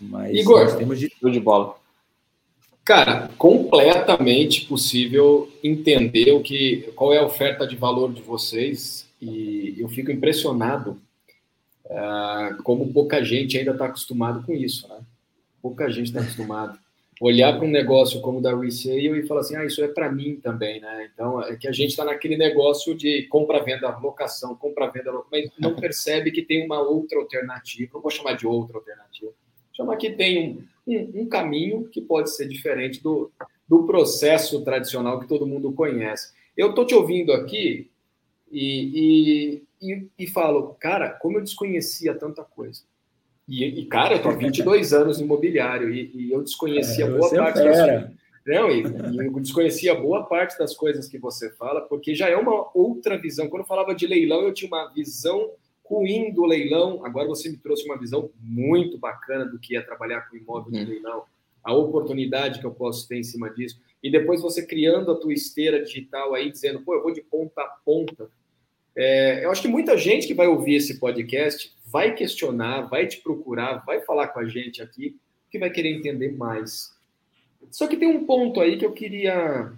[0.00, 1.74] Mas Igor, nós temos de tudo de bola.
[2.84, 9.76] Cara, completamente possível entender o que, qual é a oferta de valor de vocês e
[9.78, 11.00] eu fico impressionado
[11.92, 15.00] uh, como pouca gente ainda está acostumado com isso, né?
[15.60, 16.78] Pouca gente está acostumado.
[17.20, 20.10] Olhar para um negócio como o da Resale e falar assim, ah, isso é para
[20.10, 21.08] mim também, né?
[21.12, 26.32] Então, é que a gente está naquele negócio de compra-venda, locação, compra-venda, mas não percebe
[26.32, 29.30] que tem uma outra alternativa, não vou chamar de outra alternativa,
[29.72, 33.30] chamar que tem um, um, um caminho que pode ser diferente do,
[33.68, 36.32] do processo tradicional que todo mundo conhece.
[36.56, 37.88] Eu estou te ouvindo aqui
[38.50, 39.62] e, e,
[40.18, 42.82] e, falo, cara, como eu desconhecia tanta coisa.
[43.48, 47.28] E, e cara, eu estou 22 anos no imobiliário e, e eu desconhecia é, boa
[47.28, 48.10] parte é das
[48.46, 52.36] Não, e, e, eu desconhecia boa parte das coisas que você fala, porque já é
[52.36, 53.48] uma outra visão.
[53.48, 55.50] Quando eu falava de leilão, eu tinha uma visão
[55.84, 57.04] ruim do leilão.
[57.04, 60.78] Agora você me trouxe uma visão muito bacana do que é trabalhar com imóvel de
[60.78, 60.88] uhum.
[60.88, 61.24] leilão,
[61.64, 63.80] a oportunidade que eu posso ter em cima disso.
[64.02, 67.60] E depois você criando a tua esteira digital aí, dizendo, pô, eu vou de ponta
[67.60, 68.28] a ponta
[68.96, 73.20] é, eu acho que muita gente que vai ouvir esse podcast vai questionar, vai te
[73.20, 75.16] procurar, vai falar com a gente aqui,
[75.50, 76.94] que vai querer entender mais.
[77.70, 79.72] Só que tem um ponto aí que eu queria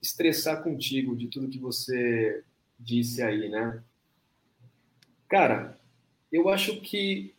[0.00, 2.42] estressar contigo de tudo que você
[2.78, 3.82] disse aí, né?
[5.28, 5.78] Cara,
[6.30, 7.34] eu acho que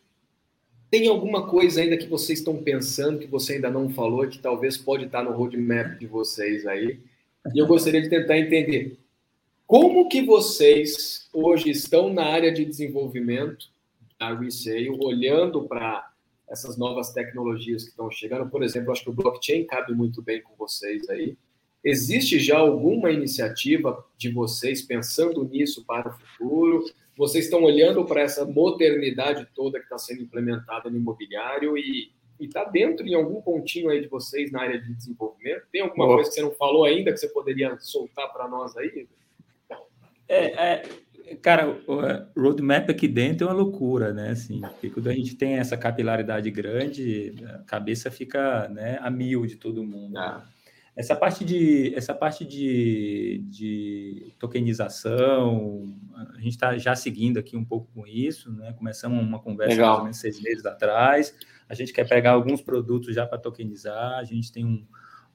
[0.90, 4.76] tem alguma coisa ainda que vocês estão pensando que você ainda não falou, que talvez
[4.76, 7.00] pode estar no roadmap de vocês aí.
[7.54, 8.98] E eu gostaria de tentar entender
[9.66, 13.66] como que vocês hoje estão na área de desenvolvimento
[14.18, 16.08] da Resale, olhando para
[16.48, 18.48] essas novas tecnologias que estão chegando?
[18.48, 21.36] Por exemplo, acho que o blockchain cabe muito bem com vocês aí.
[21.82, 26.84] Existe já alguma iniciativa de vocês pensando nisso para o futuro?
[27.16, 32.64] Vocês estão olhando para essa modernidade toda que está sendo implementada no imobiliário e está
[32.64, 35.62] dentro em algum pontinho aí de vocês na área de desenvolvimento?
[35.72, 39.08] Tem alguma coisa que você não falou ainda que você poderia soltar para nós aí?
[40.28, 40.82] É, é,
[41.40, 44.30] cara, o roadmap aqui dentro é uma loucura, né?
[44.30, 49.46] Assim, porque quando a gente tem essa capilaridade grande, a cabeça fica né, a mil
[49.46, 50.18] de todo mundo.
[50.18, 50.46] Ah.
[50.96, 55.94] Essa parte de, essa parte de, de tokenização,
[56.34, 58.72] a gente está já seguindo aqui um pouco com isso, né?
[58.72, 61.34] Começamos uma conversa mais ou menos seis meses atrás.
[61.68, 64.86] A gente quer pegar alguns produtos já para tokenizar, a gente tem um,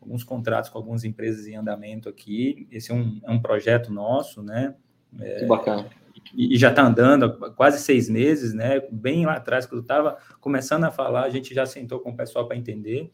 [0.01, 2.67] alguns contratos com algumas empresas em andamento aqui.
[2.71, 4.73] Esse é um, é um projeto nosso, né?
[5.19, 5.87] É, que bacana.
[6.35, 8.81] E, e já está andando há quase seis meses, né?
[8.91, 12.17] Bem lá atrás, quando eu estava começando a falar, a gente já sentou com o
[12.17, 13.11] pessoal para entender.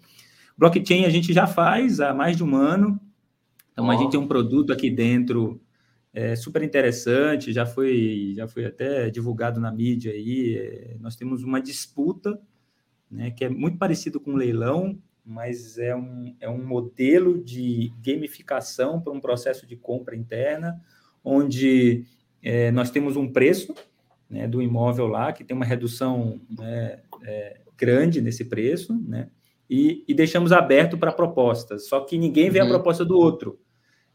[0.57, 2.99] Blockchain a gente já faz há mais de um ano.
[3.73, 3.91] Então, oh.
[3.91, 5.61] a gente tem um produto aqui dentro
[6.13, 10.57] é, super interessante, já foi, já foi até divulgado na mídia aí.
[10.57, 12.39] É, nós temos uma disputa,
[13.11, 14.97] né, que é muito parecido com um leilão,
[15.27, 20.81] mas é um, é um modelo de gamificação para um processo de compra interna,
[21.21, 22.05] onde
[22.41, 23.75] é, nós temos um preço
[24.29, 29.29] né, do imóvel lá, que tem uma redução né, é, grande nesse preço, né,
[29.69, 32.67] e, e deixamos aberto para propostas, só que ninguém vê uhum.
[32.67, 33.59] a proposta do outro.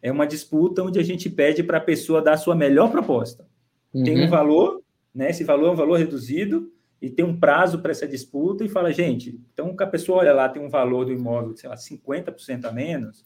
[0.01, 3.47] É uma disputa onde a gente pede para a pessoa dar a sua melhor proposta.
[3.93, 4.03] Uhum.
[4.03, 4.31] Tem um uhum.
[4.31, 4.83] valor,
[5.15, 6.73] né, esse valor é um valor reduzido,
[7.03, 10.33] e tem um prazo para essa disputa e fala, gente, então que a pessoa olha
[10.33, 13.25] lá, tem um valor do imóvel, sei lá, 50% a menos,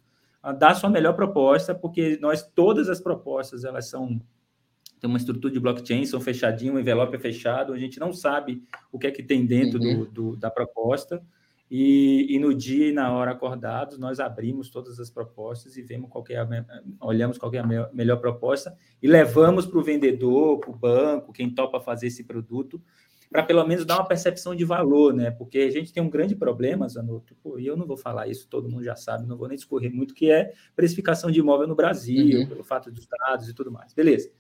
[0.59, 4.19] dá a sua melhor proposta, porque nós, todas as propostas, elas são,
[4.99, 8.63] tem uma estrutura de blockchain, são fechadinho, o envelope é fechado, a gente não sabe
[8.91, 10.05] o que é que tem dentro uhum.
[10.05, 11.23] do, do, da proposta,
[11.71, 16.09] e, e, no dia e na hora acordados, nós abrimos todas as propostas e vemos
[16.09, 16.49] qual é a,
[17.01, 21.33] olhamos qual é a melhor, melhor proposta e levamos para o vendedor, para o banco,
[21.33, 22.81] quem topa fazer esse produto,
[23.31, 25.31] para pelo menos dar uma percepção de valor, né?
[25.31, 28.69] Porque a gente tem um grande problema, Zanotto, e eu não vou falar isso, todo
[28.69, 32.41] mundo já sabe, não vou nem discorrer muito, que é precificação de imóvel no Brasil,
[32.41, 32.47] uhum.
[32.47, 33.93] pelo fato dos dados e tudo mais.
[33.93, 34.31] Beleza.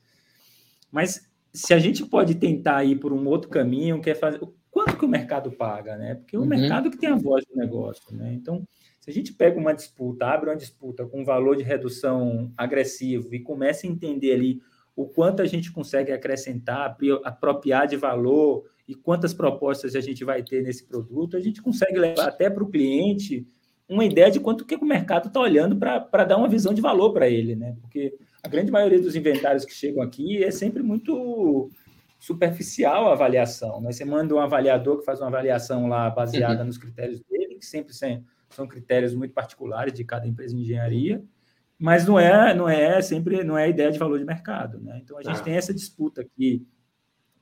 [0.91, 4.41] Mas se a gente pode tentar ir por um outro caminho, que é fazer.
[4.71, 6.17] Quanto que o mercado paga, né?
[6.17, 6.49] Porque é o uhum.
[6.49, 8.35] mercado que tem a voz do negócio, né?
[8.35, 8.63] Então,
[9.01, 13.35] se a gente pega uma disputa, abre uma disputa com um valor de redução agressivo
[13.35, 14.61] e começa a entender ali
[14.95, 20.43] o quanto a gente consegue acrescentar, apropriar de valor e quantas propostas a gente vai
[20.43, 23.47] ter nesse produto, a gente consegue levar até para o cliente
[23.89, 27.13] uma ideia de quanto que o mercado está olhando para dar uma visão de valor
[27.13, 27.77] para ele, né?
[27.81, 31.71] Porque a grande maioria dos inventários que chegam aqui é sempre muito
[32.19, 33.81] superficial a avaliação.
[33.81, 33.93] Né?
[33.93, 36.67] Você manda um avaliador que faz uma avaliação lá baseada uhum.
[36.67, 37.93] nos critérios dele, que sempre
[38.51, 41.23] são critérios muito particulares de cada empresa de engenharia,
[41.79, 44.81] mas não é, não é sempre não é a ideia de valor de mercado.
[44.81, 45.01] Né?
[45.03, 45.43] Então a gente ah.
[45.43, 46.67] tem essa disputa aqui,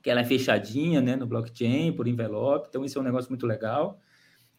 [0.04, 3.46] que ela é fechadinha né, no blockchain, por envelope, então isso é um negócio muito
[3.46, 3.98] legal.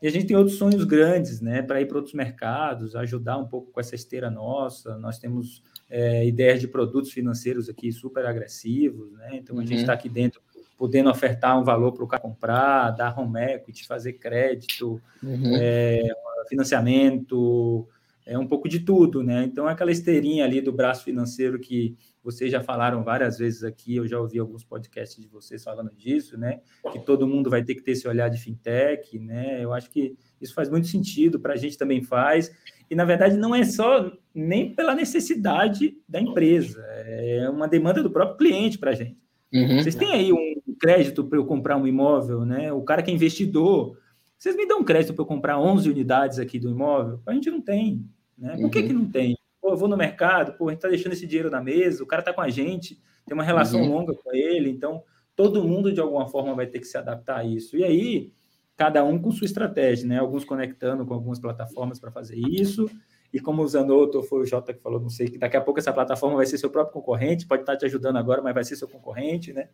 [0.02, 3.46] E a gente tem outros sonhos grandes né, para ir para outros mercados, ajudar um
[3.46, 4.98] pouco com essa esteira nossa.
[4.98, 9.30] Nós temos é, ideias de produtos financeiros aqui super agressivos, né?
[9.34, 9.68] Então a uhum.
[9.68, 10.42] gente está aqui dentro
[10.76, 15.56] podendo ofertar um valor para o cara comprar, dar home equity, fazer crédito, uhum.
[15.56, 16.02] é,
[16.50, 17.88] financiamento,
[18.26, 19.44] é um pouco de tudo, né?
[19.44, 21.96] Então aquela esteirinha ali do braço financeiro que
[22.26, 26.36] vocês já falaram várias vezes aqui, eu já ouvi alguns podcasts de vocês falando disso,
[26.40, 26.60] né?
[26.92, 29.64] Que todo mundo vai ter que ter esse olhar de fintech, né?
[29.64, 32.52] Eu acho que isso faz muito sentido, para a gente também faz.
[32.90, 38.10] E, na verdade, não é só nem pela necessidade da empresa, é uma demanda do
[38.10, 39.18] próprio cliente para a gente.
[39.54, 39.82] Uhum.
[39.82, 42.74] Vocês têm aí um crédito para eu comprar um imóvel, né?
[42.74, 44.00] O cara que é investidor,
[44.36, 47.22] vocês me dão crédito para eu comprar 11 unidades aqui do imóvel?
[47.24, 48.04] A gente não tem,
[48.36, 48.58] né?
[48.58, 48.88] Por que, uhum.
[48.88, 49.38] que não tem?
[49.62, 52.08] Pô, eu vou no mercado, pô, a gente está deixando esse dinheiro na mesa, o
[52.08, 53.90] cara está com a gente, tem uma relação uhum.
[53.90, 55.04] longa com ele, então
[55.36, 57.76] todo mundo de alguma forma vai ter que se adaptar a isso.
[57.76, 58.34] E aí,
[58.78, 60.20] cada um com sua estratégia, né?
[60.20, 62.90] Alguns conectando com algumas plataformas para fazer isso.
[63.34, 65.80] E como o Zanotto, foi o Jota que falou, não sei, que daqui a pouco
[65.80, 68.78] essa plataforma vai ser seu próprio concorrente, pode estar te ajudando agora, mas vai ser
[68.78, 69.68] seu concorrente, né?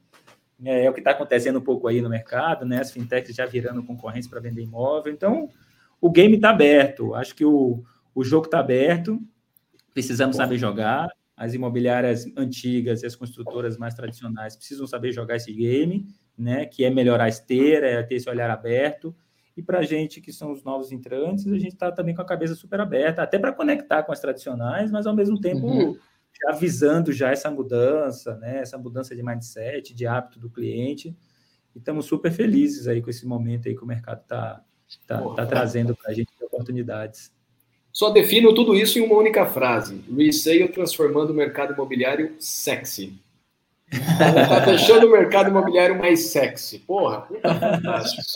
[0.63, 2.79] É, é o que está acontecendo um pouco aí no mercado, né?
[2.79, 5.13] As fintechs já virando concorrentes para vender imóvel.
[5.13, 5.49] Então,
[5.99, 7.13] o game está aberto.
[7.13, 7.84] Acho que o,
[8.15, 9.19] o jogo está aberto.
[9.94, 10.44] Precisamos Bom.
[10.44, 11.10] saber jogar.
[11.36, 16.06] As imobiliárias antigas e as construtoras mais tradicionais precisam saber jogar esse game
[16.42, 19.16] né, que é melhorar a esteira, é ter esse olhar aberto.
[19.56, 22.26] E para a gente que são os novos entrantes, a gente está também com a
[22.26, 25.98] cabeça super aberta, até para conectar com as tradicionais, mas ao mesmo tempo uhum.
[26.42, 31.16] já visando já essa mudança, né, essa mudança de mindset, de hábito do cliente.
[31.76, 34.64] E estamos super felizes aí com esse momento aí que o mercado está
[35.06, 37.32] tá, tá, tá trazendo para a gente oportunidades.
[37.92, 43.14] Só defino tudo isso em uma única frase: resale transformando o mercado imobiliário sexy.
[44.48, 46.80] Tá deixando o mercado imobiliário mais sexy.
[46.80, 47.28] Porra,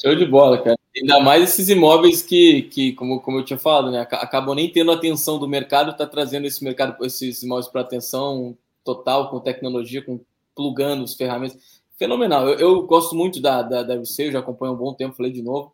[0.01, 0.77] Show de bola, cara.
[0.97, 4.91] Ainda mais esses imóveis que, que como, como eu tinha falado, né, acabam nem tendo
[4.91, 10.19] atenção do mercado, tá trazendo esse mercado, esses imóveis para atenção total, com tecnologia, com
[10.55, 11.81] plugando as ferramentas.
[11.97, 12.47] Fenomenal.
[12.47, 15.31] Eu, eu gosto muito da, da, da eu já acompanho há um bom tempo, falei
[15.31, 15.73] de novo.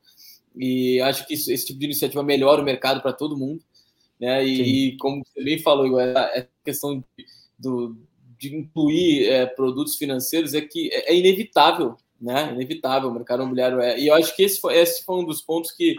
[0.55, 3.61] E acho que isso, esse tipo de iniciativa melhora o mercado para todo mundo.
[4.21, 4.45] Né?
[4.45, 7.03] E, e, como você bem falou, é questão
[7.57, 7.97] do,
[8.37, 12.49] de incluir é, produtos financeiros é que é, é inevitável, né?
[12.49, 13.99] É inevitável, o mercado imobiliário é.
[13.99, 15.95] E eu acho que esse foi, esse foi um dos pontos que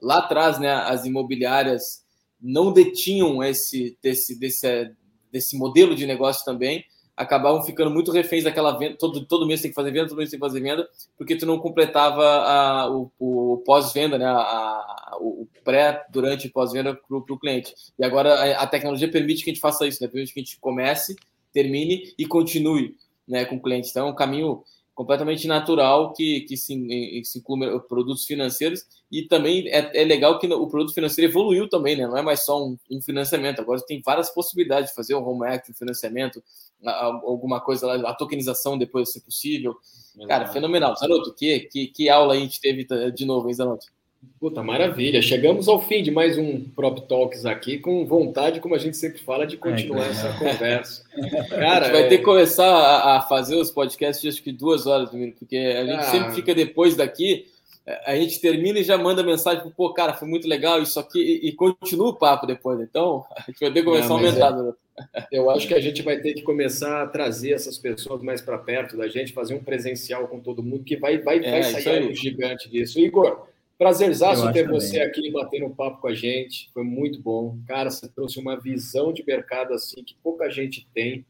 [0.00, 2.04] lá atrás, né, as imobiliárias
[2.38, 4.92] não detinham esse desse, desse,
[5.32, 6.84] desse modelo de negócio também,
[7.16, 8.96] acabavam ficando muito reféns daquela venda.
[8.98, 11.46] Todo, todo mês tem que fazer venda, todo mês tem que fazer venda, porque tu
[11.46, 14.26] não completava a, o, o pós-venda, né?
[14.26, 17.74] A, a, o pré, durante e pós-venda para o cliente.
[17.98, 20.08] E agora a, a, tecnologia permite que a gente faça isso, né?
[20.08, 21.16] Permite que a gente comece
[21.54, 22.96] termine e continue
[23.26, 23.88] né, com o cliente.
[23.88, 24.62] Então, é um caminho
[24.94, 30.46] completamente natural que, que se, se inclui produtos financeiros e também é, é, legal que
[30.46, 32.06] o produto financeiro evoluiu também, né?
[32.06, 35.48] Não é mais só um, um financiamento, agora tem várias possibilidades de fazer um home
[35.48, 36.42] equity, um financiamento,
[36.84, 39.76] alguma coisa lá, a tokenização depois, se possível.
[40.28, 40.94] Cara, fenomenal.
[40.96, 43.86] Zanotto, que, que, que aula a gente teve de novo, hein, Zanotto?
[44.38, 45.22] Puta, maravilha.
[45.22, 49.18] Chegamos ao fim de mais um Prop Talks aqui, com vontade, como a gente sempre
[49.20, 51.04] fala, de continuar é, essa conversa.
[51.48, 52.08] Cara, a gente vai é...
[52.08, 55.98] ter que começar a, a, fazer os podcasts, acho que duas horas, porque a gente
[55.98, 56.02] ah.
[56.02, 57.44] sempre fica depois daqui, é,
[58.06, 61.48] a gente termina e já manda mensagem, pô, cara, foi muito legal isso aqui, e,
[61.48, 62.80] e continua o papo depois.
[62.80, 64.58] Então, a gente vai ter que começar Não, a aumentar.
[64.58, 64.62] É...
[64.62, 64.72] Né?
[65.30, 68.56] Eu acho que a gente vai ter que começar a trazer essas pessoas mais para
[68.56, 72.10] perto da gente, fazer um presencial com todo mundo, que vai, vai, é, vai sair
[72.10, 72.98] um gigante disso.
[73.00, 75.08] Igor, Prazerzaço ter você também.
[75.08, 76.70] aqui batendo um papo com a gente.
[76.72, 77.58] Foi muito bom.
[77.66, 81.26] Cara, você trouxe uma visão de mercado assim que pouca gente tem.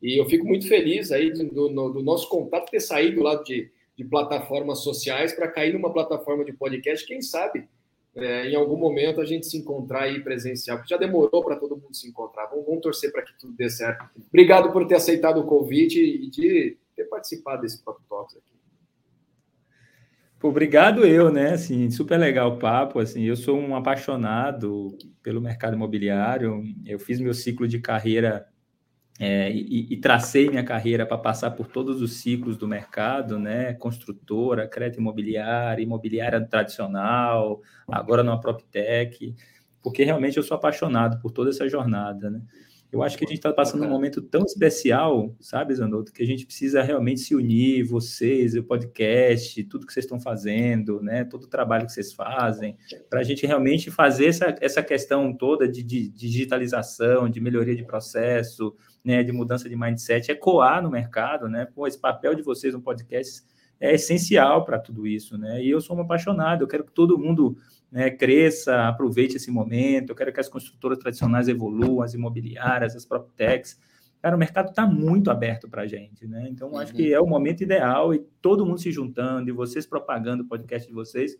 [0.00, 3.68] E eu fico muito feliz aí do, do, do nosso contato ter saído lá de,
[3.98, 7.04] de plataformas sociais para cair numa plataforma de podcast.
[7.04, 7.68] Quem sabe
[8.14, 11.92] é, em algum momento a gente se encontrar aí presencial, já demorou para todo mundo
[11.92, 12.46] se encontrar.
[12.46, 14.08] Vamos, vamos, torcer para que tudo dê certo.
[14.28, 18.56] Obrigado por ter aceitado o convite e de ter participado desse Papo Talks aqui.
[20.40, 21.54] Obrigado eu, né?
[21.54, 23.00] Assim, super legal o papo.
[23.00, 26.62] Assim, eu sou um apaixonado pelo mercado imobiliário.
[26.86, 28.46] Eu fiz meu ciclo de carreira
[29.18, 33.74] é, e, e, tracei minha carreira para passar por todos os ciclos do mercado, né?
[33.74, 39.34] Construtora, crédito imobiliário, imobiliária tradicional, agora numa PropTech,
[39.82, 42.42] porque realmente eu sou apaixonado por toda essa jornada, né?
[42.90, 46.26] Eu acho que a gente está passando um momento tão especial, sabe, Zanotto, que a
[46.26, 51.44] gente precisa realmente se unir, vocês, o podcast, tudo que vocês estão fazendo, né, todo
[51.44, 52.78] o trabalho que vocês fazem,
[53.10, 57.84] para a gente realmente fazer essa, essa questão toda de, de, digitalização, de melhoria de
[57.84, 58.74] processo,
[59.04, 61.66] né, de mudança de mindset, ecoar no mercado, né?
[61.66, 63.42] Pô, esse papel de vocês no podcast
[63.80, 65.62] é essencial para tudo isso, né?
[65.62, 67.56] E eu sou um apaixonado, eu quero que todo mundo
[67.90, 70.10] né, cresça, aproveite esse momento.
[70.10, 73.78] Eu quero que as construtoras tradicionais evoluam, as imobiliárias, as PropTechs.
[74.20, 76.48] Cara, o mercado está muito aberto para a gente, né?
[76.50, 76.78] Então, uhum.
[76.78, 80.46] acho que é o momento ideal e todo mundo se juntando e vocês propagando o
[80.46, 81.36] podcast de vocês,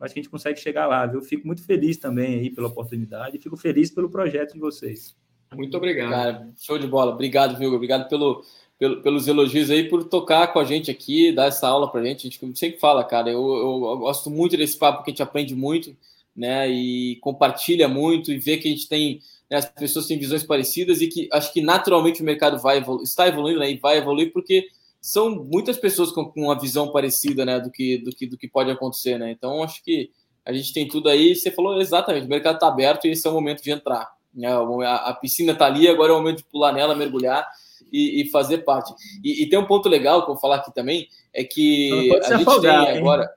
[0.00, 1.20] acho que a gente consegue chegar lá, viu?
[1.20, 5.16] Fico muito feliz também aí pela oportunidade e fico feliz pelo projeto de vocês.
[5.54, 6.10] Muito obrigado.
[6.10, 7.12] Cara, show de bola.
[7.12, 7.72] Obrigado, viu?
[7.74, 8.44] Obrigado pelo,
[8.78, 12.04] pelo, pelos elogios aí, por tocar com a gente aqui, dar essa aula para a
[12.04, 12.26] gente.
[12.26, 15.22] A gente sempre fala, cara, eu, eu, eu, gosto muito desse papo, que a gente
[15.22, 15.96] aprende muito,
[16.34, 16.68] né?
[16.68, 21.00] E compartilha muito e vê que a gente tem, né, as pessoas têm visões parecidas
[21.00, 24.32] e que acho que naturalmente o mercado vai evolu está evoluindo né, e vai evoluir
[24.32, 24.66] porque
[25.00, 28.48] são muitas pessoas com, com uma visão parecida, né, do que, do que, do que
[28.48, 29.30] pode acontecer, né?
[29.30, 30.10] Então acho que
[30.44, 31.34] a gente tem tudo aí.
[31.36, 34.10] Você falou exatamente, o mercado está aberto e esse é o momento de entrar.
[34.34, 34.48] Né?
[34.86, 37.46] A, piscina está ali, agora é o momento de pular nela, mergulhar
[37.92, 38.92] e, e fazer parte.
[39.22, 42.36] E, e, tem um ponto legal que eu vou falar aqui também, é que a
[42.36, 43.30] gente tem agora.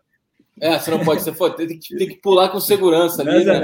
[0.61, 3.57] É, você não pode ser tem que, tem que pular com segurança ali, né?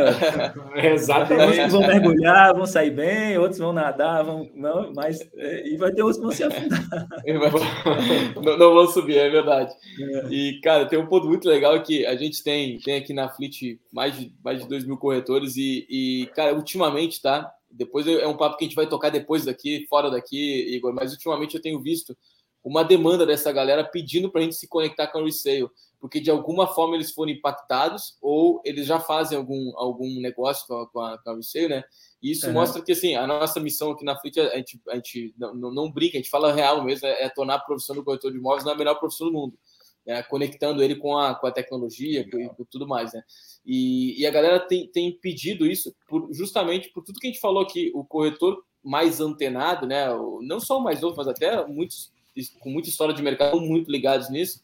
[0.93, 1.61] Exatamente.
[1.61, 5.93] Uns vão mergulhar, vão sair bem, outros vão nadar, vão, não, mas é, e vai
[5.93, 7.07] ter outros que vão se afundar.
[8.43, 9.73] não, não vão subir, é verdade.
[9.99, 10.27] É.
[10.29, 13.79] E, cara, tem um ponto muito legal que a gente tem, tem aqui na Fleet
[13.91, 17.49] mais de, mais de 2 mil corretores e, e, cara, ultimamente, tá?
[17.69, 21.13] Depois é um papo que a gente vai tocar depois daqui, fora daqui, Igor, mas
[21.13, 22.17] ultimamente eu tenho visto
[22.63, 25.67] uma demanda dessa galera pedindo para a gente se conectar com o resale,
[26.02, 30.76] porque de alguma forma eles foram impactados ou eles já fazem algum, algum negócio com
[30.76, 31.84] a, com a, com a resale, né?
[32.22, 32.54] E isso uhum.
[32.54, 35.91] mostra que assim, a nossa missão aqui na Fleet, a gente, a gente não, não,
[35.91, 38.66] brinca, a gente fala real mesmo, é, é, tornar a profissão do corretor de imóveis
[38.66, 39.58] na melhor profissão do mundo.
[40.04, 40.24] Né?
[40.24, 43.22] conectando ele com a, com a tecnologia e tudo mais, né?
[43.64, 47.39] E, e, a galera tem, tem pedido isso por, justamente por tudo que a gente
[47.39, 50.08] falou aqui, o corretor mais antenado, né?
[50.41, 52.12] Não só o mais novo, mas até muitos
[52.60, 54.62] com muita história de mercado muito ligados nisso,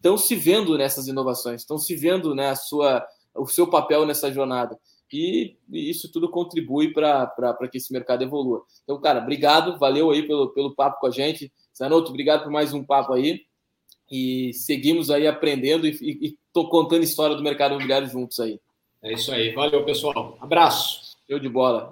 [0.00, 4.32] estão se vendo nessas inovações, estão se vendo né, a sua, o seu papel nessa
[4.32, 4.76] jornada.
[5.12, 8.64] E, e isso tudo contribui para que esse mercado evolua.
[8.84, 11.52] Então, cara, obrigado, valeu aí pelo, pelo papo com a gente.
[11.72, 13.42] Sanoto, obrigado por mais um papo aí.
[14.10, 18.58] E seguimos aí aprendendo e, e, e tô contando história do mercado imobiliário juntos aí.
[19.02, 19.52] É isso aí.
[19.52, 20.36] Valeu, pessoal.
[20.40, 21.16] Abraço.
[21.28, 21.88] Show de bola.